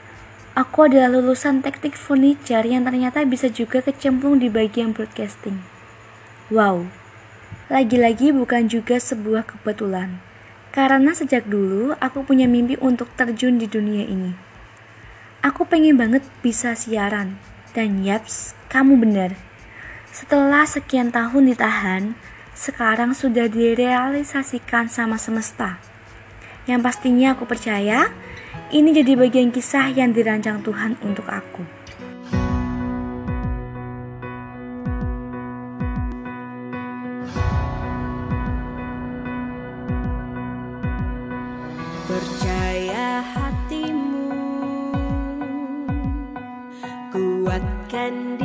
[0.55, 5.59] aku adalah lulusan teknik furniture yang ternyata bisa juga kecemplung di bagian broadcasting.
[6.47, 6.87] Wow,
[7.67, 10.23] lagi-lagi bukan juga sebuah kebetulan.
[10.71, 14.35] Karena sejak dulu aku punya mimpi untuk terjun di dunia ini.
[15.39, 17.39] Aku pengen banget bisa siaran.
[17.75, 19.35] Dan yaps, kamu benar.
[20.15, 22.15] Setelah sekian tahun ditahan,
[22.55, 25.75] sekarang sudah direalisasikan sama semesta.
[26.63, 28.07] Yang pastinya aku percaya,
[28.71, 31.67] ini jadi bagian kisah yang dirancang Tuhan untuk aku.
[42.07, 44.31] Percaya hatimu
[47.11, 48.44] Kuatkan dirimu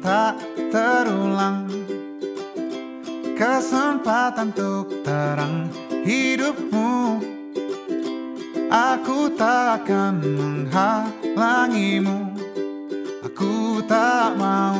[0.00, 0.40] Tak
[0.72, 1.68] terulang.
[3.36, 5.68] Kesempatan untuk terang
[6.04, 7.20] hidupmu.
[8.68, 12.32] Aku tak akan menghalangimu.
[13.24, 14.76] Aku tak mau.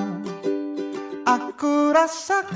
[1.30, 2.50] Aku rasakan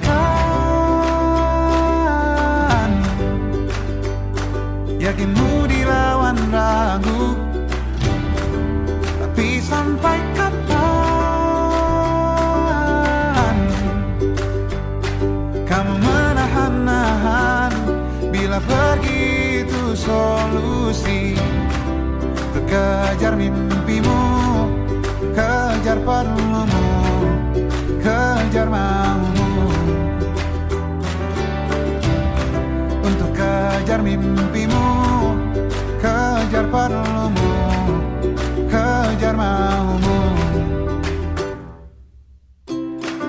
[4.99, 7.44] Yakinmu dilawan ragu
[20.05, 21.35] solusi.
[22.55, 24.21] Untuk kejar mimpimu
[25.35, 26.87] Kejar perlumu
[27.99, 29.51] Kejar maumu.
[33.03, 34.87] Untuk kejar mimpimu
[35.99, 37.53] Kejar perlumu
[38.71, 40.21] Kejar maumu.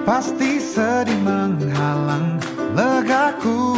[0.05, 2.37] Pasti sedih menghalang
[2.77, 3.73] legaku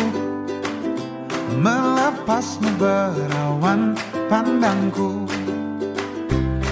[2.28, 3.96] Melepasmu berawan
[4.28, 5.24] pandangku.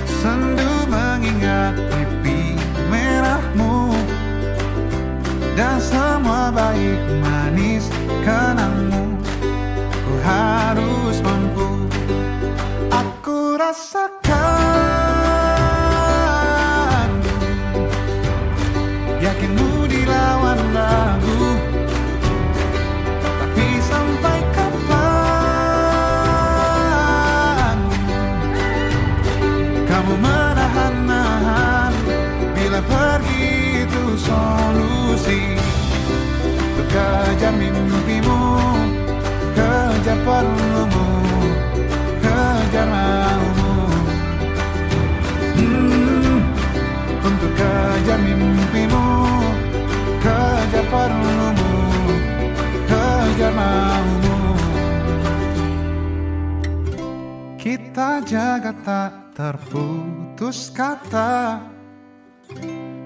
[0.03, 2.59] Sendu mengingat pipi
[2.91, 3.95] merahmu.
[5.55, 7.87] Dan semua baik manis
[8.27, 9.15] kenangmu.
[9.95, 11.87] Ku harus mampu.
[12.91, 14.35] Aku rasakan.
[19.23, 21.44] Yakinmu dilawan ragu
[30.05, 31.89] Kamu menahan-nahan
[32.53, 33.49] Bila pergi
[33.81, 35.57] itu solusi.
[36.61, 38.37] Untuk kejar mimpimu
[39.57, 41.09] Kejar perlumu
[42.21, 43.73] Kejar maumu.
[45.57, 46.37] Hmm,
[47.25, 49.05] Untuk kejar mimpimu
[50.21, 51.73] Kejar perlumu
[52.85, 54.37] Kejar maumu.
[57.57, 59.24] Kita jaga tak
[59.75, 61.59] terputus kata.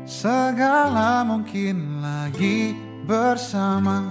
[0.06, 2.78] Segala mungkin lagi
[3.10, 4.06] bersama.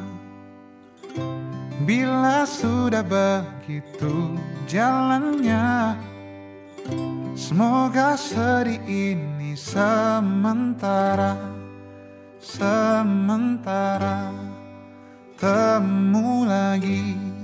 [1.86, 4.36] Bila sudah begitu
[4.68, 5.96] jalannya
[7.32, 11.38] Semoga sedih ini sementara
[12.42, 14.28] Sementara.
[15.38, 17.37] Temu lagi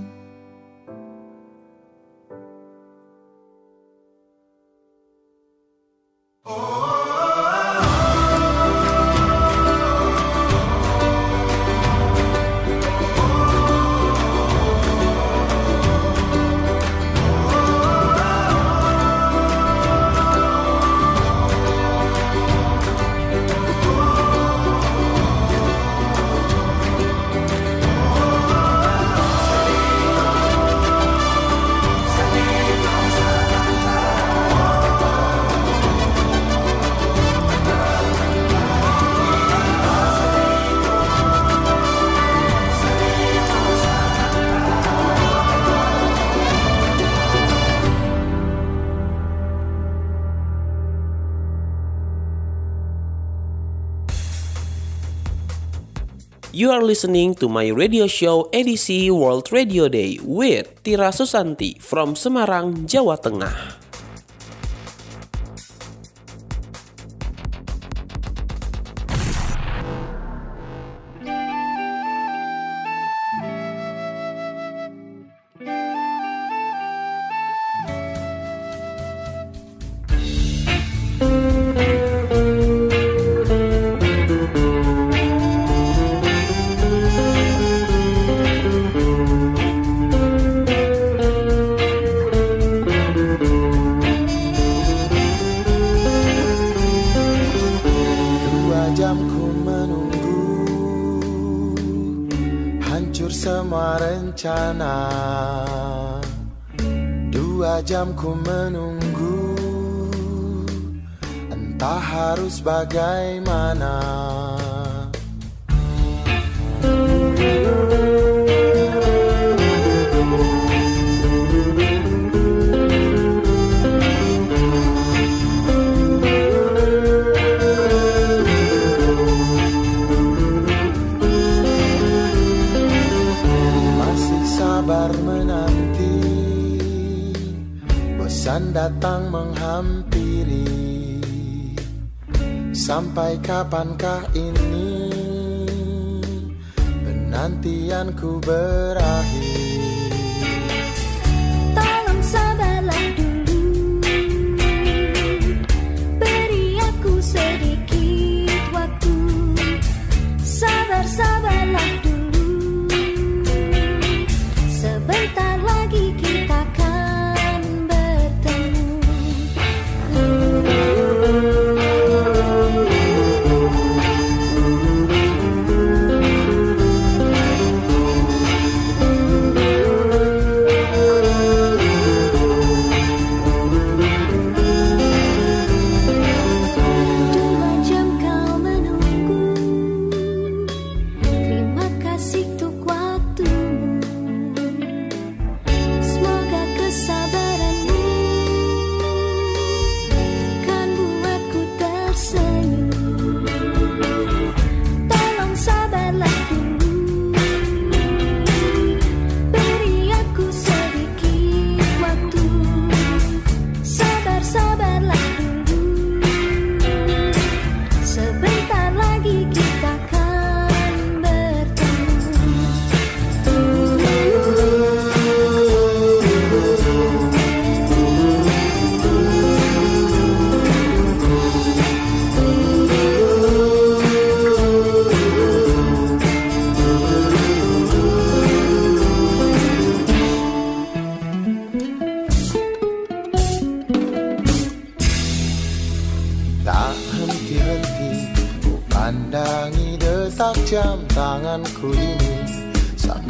[56.84, 63.16] listening to my radio show edisi World Radio Day with Tira Susanti from Semarang, Jawa
[63.16, 63.83] Tengah.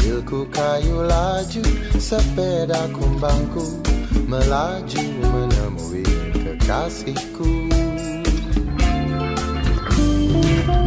[0.05, 0.21] Sambil
[0.53, 1.65] kayu laju,
[1.97, 3.81] sepeda kumbangku
[4.29, 6.05] Melaju menemui
[6.45, 7.73] kekasihku.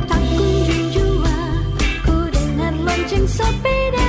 [0.05, 1.37] Tak kunjung jua
[2.05, 4.06] Ku dengar lonceng sepeda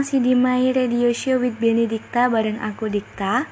[0.00, 3.44] masih di My Radio Show with Benedikta bareng aku Dikta.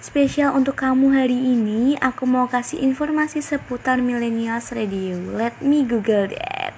[0.00, 5.20] Spesial untuk kamu hari ini, aku mau kasih informasi seputar Millennials Radio.
[5.36, 6.72] Let me google that.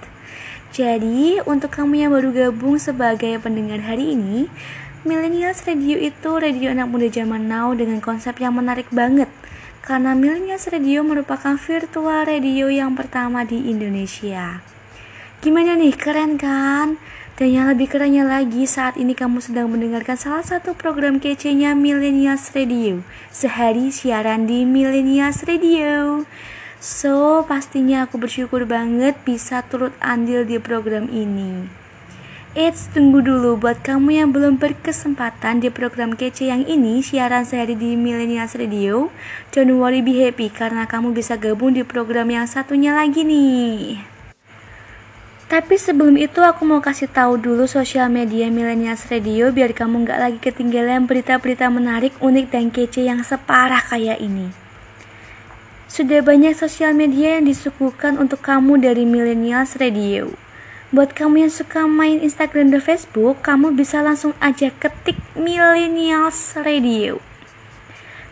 [0.74, 4.50] Jadi, untuk kamu yang baru gabung sebagai pendengar hari ini,
[5.06, 9.30] Millennials Radio itu radio anak muda zaman now dengan konsep yang menarik banget.
[9.86, 14.66] Karena Millennials Radio merupakan virtual radio yang pertama di Indonesia.
[15.38, 16.98] Gimana nih, keren kan?
[17.42, 22.54] Dan yang lebih kerennya lagi, saat ini kamu sedang mendengarkan salah satu program kece-nya Millennials
[22.54, 23.02] Radio.
[23.34, 26.22] Sehari siaran di Millennials Radio.
[26.78, 31.66] So, pastinya aku bersyukur banget bisa turut andil di program ini.
[32.54, 37.74] Eits, tunggu dulu buat kamu yang belum berkesempatan di program kece yang ini siaran sehari
[37.74, 39.10] di Millennials Radio.
[39.50, 44.11] Don't worry be happy karena kamu bisa gabung di program yang satunya lagi nih.
[45.52, 50.16] Tapi sebelum itu aku mau kasih tahu dulu sosial media Millennials Radio biar kamu nggak
[50.16, 54.48] lagi ketinggalan berita-berita menarik, unik dan kece yang separah kayak ini.
[55.92, 60.32] Sudah banyak sosial media yang disuguhkan untuk kamu dari Millennials Radio.
[60.88, 67.20] Buat kamu yang suka main Instagram dan Facebook, kamu bisa langsung aja ketik Millennials Radio.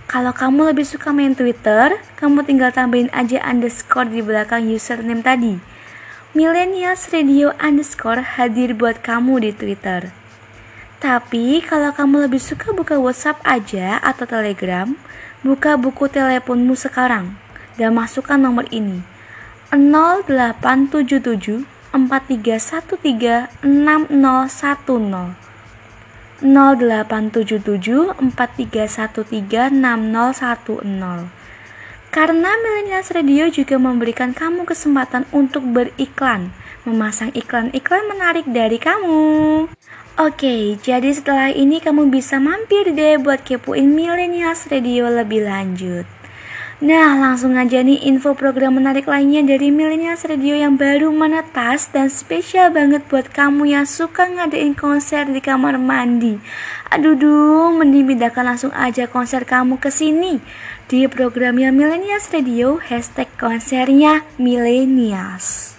[0.09, 5.70] Kalau kamu lebih suka main Twitter, kamu tinggal tambahin aja underscore di belakang username tadi.
[6.31, 10.15] Millennials Radio underscore hadir buat kamu di Twitter.
[11.03, 14.95] Tapi kalau kamu lebih suka buka WhatsApp aja atau Telegram,
[15.43, 17.35] buka buku teleponmu sekarang
[17.75, 19.03] dan masukkan nomor ini
[19.75, 21.67] 0877
[21.99, 25.35] 4313 6010
[26.47, 31.40] 0877 4313 6010
[32.11, 36.51] Karena Millennials Radio juga memberikan kamu kesempatan untuk beriklan,
[36.83, 39.23] memasang iklan-iklan menarik dari kamu.
[40.19, 46.20] Oke, jadi setelah ini kamu bisa mampir deh buat kepoin Millennials Radio lebih lanjut.
[46.81, 52.09] Nah, langsung aja nih info program menarik lainnya dari Millennials Radio yang baru menetas dan
[52.09, 56.41] spesial banget buat kamu yang suka ngadain konser di kamar mandi.
[56.89, 60.41] Aduh duh, mending pindahkan langsung aja konser kamu ke sini
[60.89, 65.77] di programnya Millennials Radio hashtag konsernya Millennials.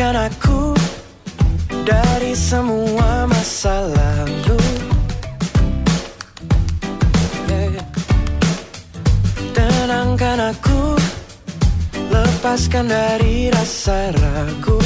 [0.00, 0.62] Bebaskan aku
[1.84, 4.56] dari semua masa lalu.
[9.52, 10.96] Tenangkan aku
[12.08, 14.80] Lepaskan dari rasa ragu.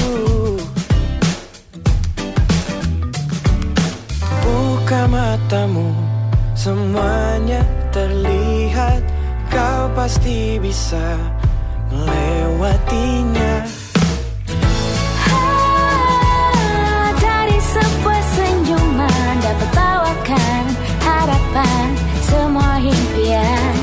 [4.42, 5.94] Buka matamu
[6.58, 7.62] Semuanya
[7.94, 8.98] terlihat.
[9.46, 11.14] Kau pasti bisa
[11.94, 13.83] melewatinya
[19.72, 20.64] bawakan
[21.00, 21.88] harapan
[22.26, 23.76] semua impian.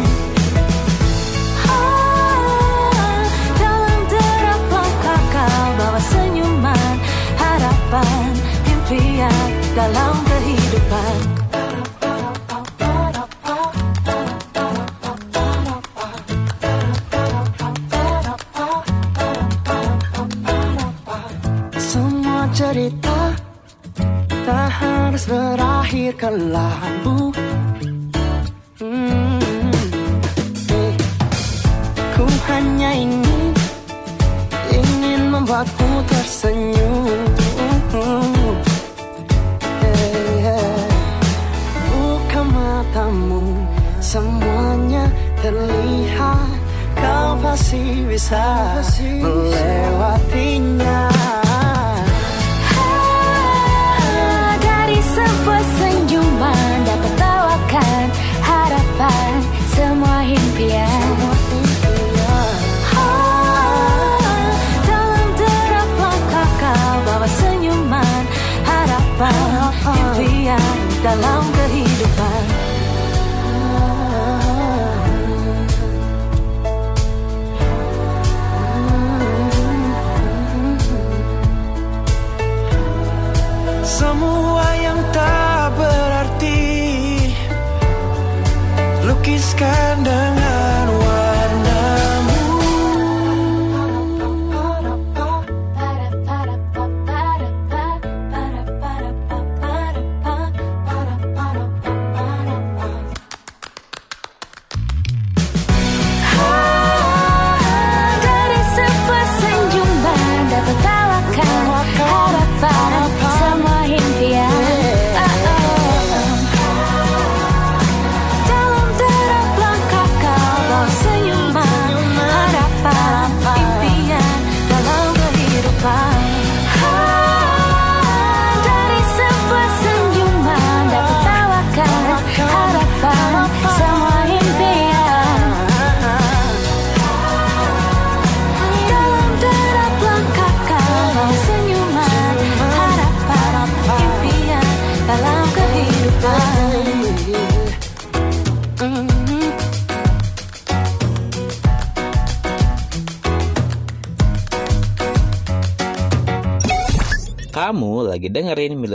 [1.66, 3.24] Oh,
[3.58, 6.96] dalam derap langkah kau bawa senyuman
[7.40, 8.30] harapan
[8.68, 10.11] impian dalam
[26.38, 26.80] 啦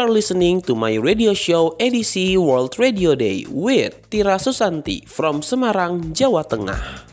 [0.00, 5.44] You are listening to my radio show edisi World Radio Day with Tira Susanti from
[5.44, 7.09] Semarang, Jawa Tengah.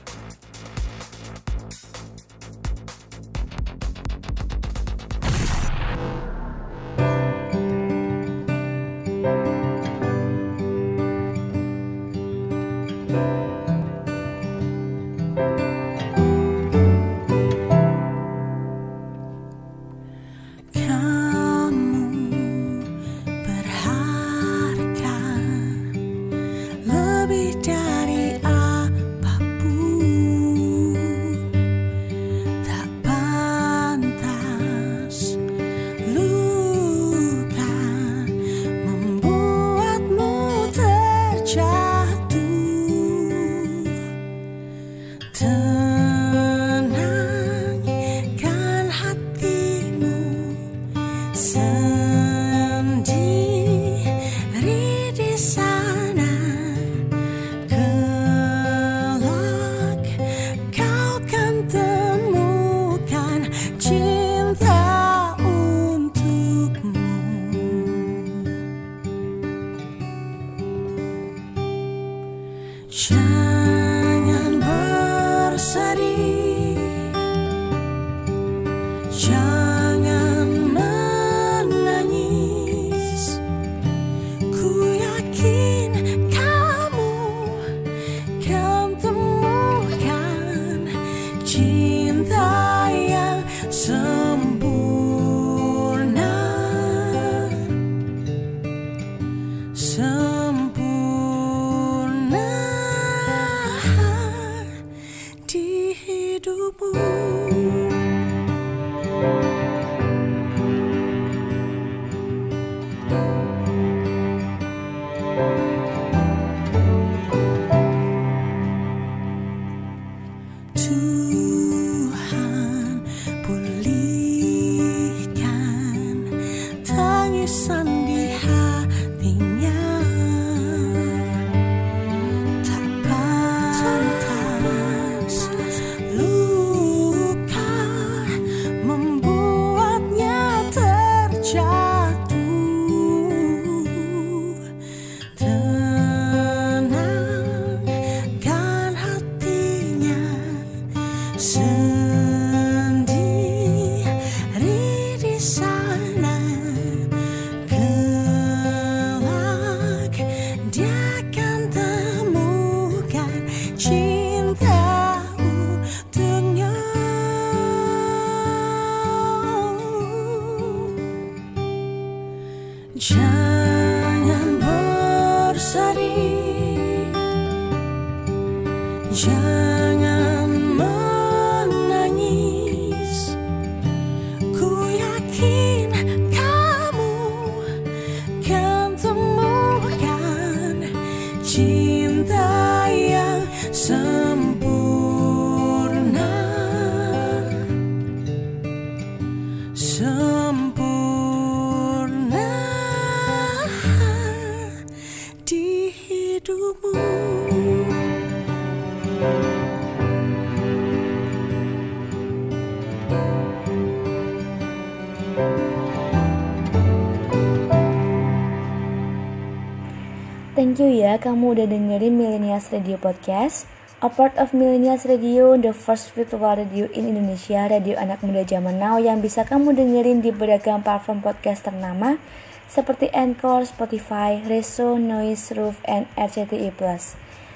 [220.78, 223.66] Thank you ya kamu udah dengerin Millennials Radio Podcast.
[223.98, 228.78] A part of Millennials Radio, the first virtual radio in Indonesia, radio anak muda zaman
[228.78, 232.22] now yang bisa kamu dengerin di beragam platform podcast ternama
[232.70, 236.70] seperti Anchor, Spotify, Reso, Noise, Roof, and RCTI+.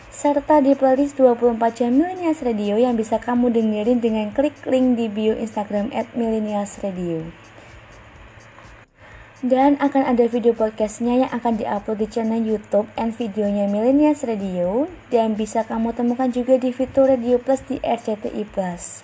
[0.09, 5.05] Serta di playlist 24 jam Millennials Radio yang bisa kamu dengerin dengan klik link di
[5.13, 7.40] bio Instagram at Millennials Radio.
[9.41, 14.85] Dan akan ada video podcastnya yang akan diupload di channel YouTube and videonya Millennials Radio
[15.09, 19.01] dan bisa kamu temukan juga di fitur Radio Plus di RCTI Plus.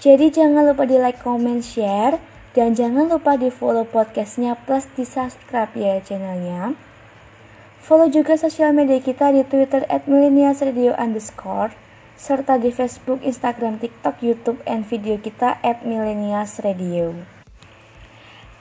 [0.00, 2.16] Jadi jangan lupa di like, comment, share,
[2.56, 6.72] dan jangan lupa di follow podcastnya plus di subscribe ya channelnya.
[7.84, 11.76] Follow juga sosial media kita di Twitter at Radio underscore
[12.16, 17.33] serta di Facebook, Instagram, TikTok, YouTube, and video kita at Millennials Radio.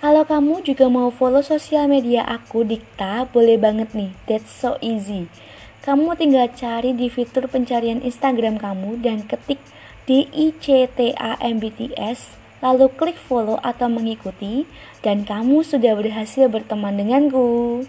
[0.04, 4.12] Kalau kamu juga mau follow sosial media aku Dikta, boleh banget nih.
[4.28, 5.32] That's so easy.
[5.80, 9.64] Kamu tinggal cari di fitur pencarian Instagram kamu dan ketik
[10.04, 11.00] DICTAMBTS,
[12.60, 14.68] lalu klik follow atau mengikuti,
[15.00, 17.88] dan kamu sudah berhasil berteman denganku.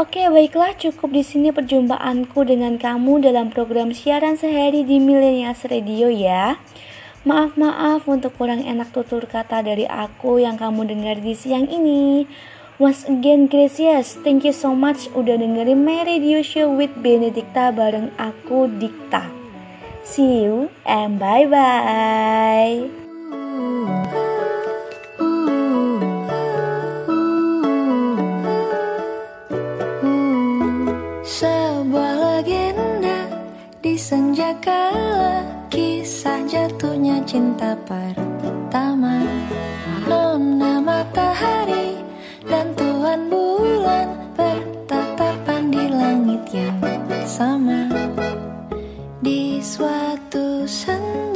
[0.00, 6.08] Oke, baiklah cukup di sini perjumpaanku dengan kamu dalam program siaran sehari di Millennials Radio
[6.08, 6.56] ya.
[7.20, 12.24] Maaf-maaf untuk kurang enak tutur kata dari aku yang kamu dengar di siang ini.
[12.80, 14.16] Once again, gracias.
[14.24, 19.28] Thank you so much udah dengerin my radio show with Benedikta bareng aku, Dikta.
[20.00, 22.88] See you and bye-bye.
[31.20, 33.28] Sebuah legenda
[33.80, 35.40] di senja kala
[35.72, 39.24] Kisah jatuhnya cinta pertama.
[40.04, 41.96] Nona matahari
[42.44, 46.76] dan Tuhan bulan Bertatapan di langit yang
[47.22, 47.86] sama.
[49.22, 51.29] Di suatu senja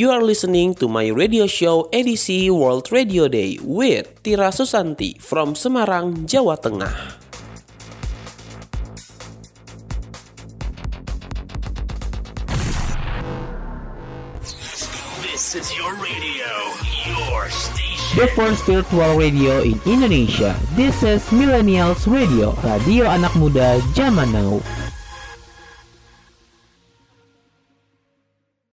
[0.00, 5.52] You are listening to my radio show edisi World Radio Day with Tira Susanti from
[5.52, 6.88] Semarang, Jawa Tengah.
[15.20, 16.48] This is your radio,
[17.04, 18.16] your station.
[18.16, 20.56] The first virtual radio in Indonesia.
[20.80, 24.64] This is Millennials Radio, radio anak muda zaman now.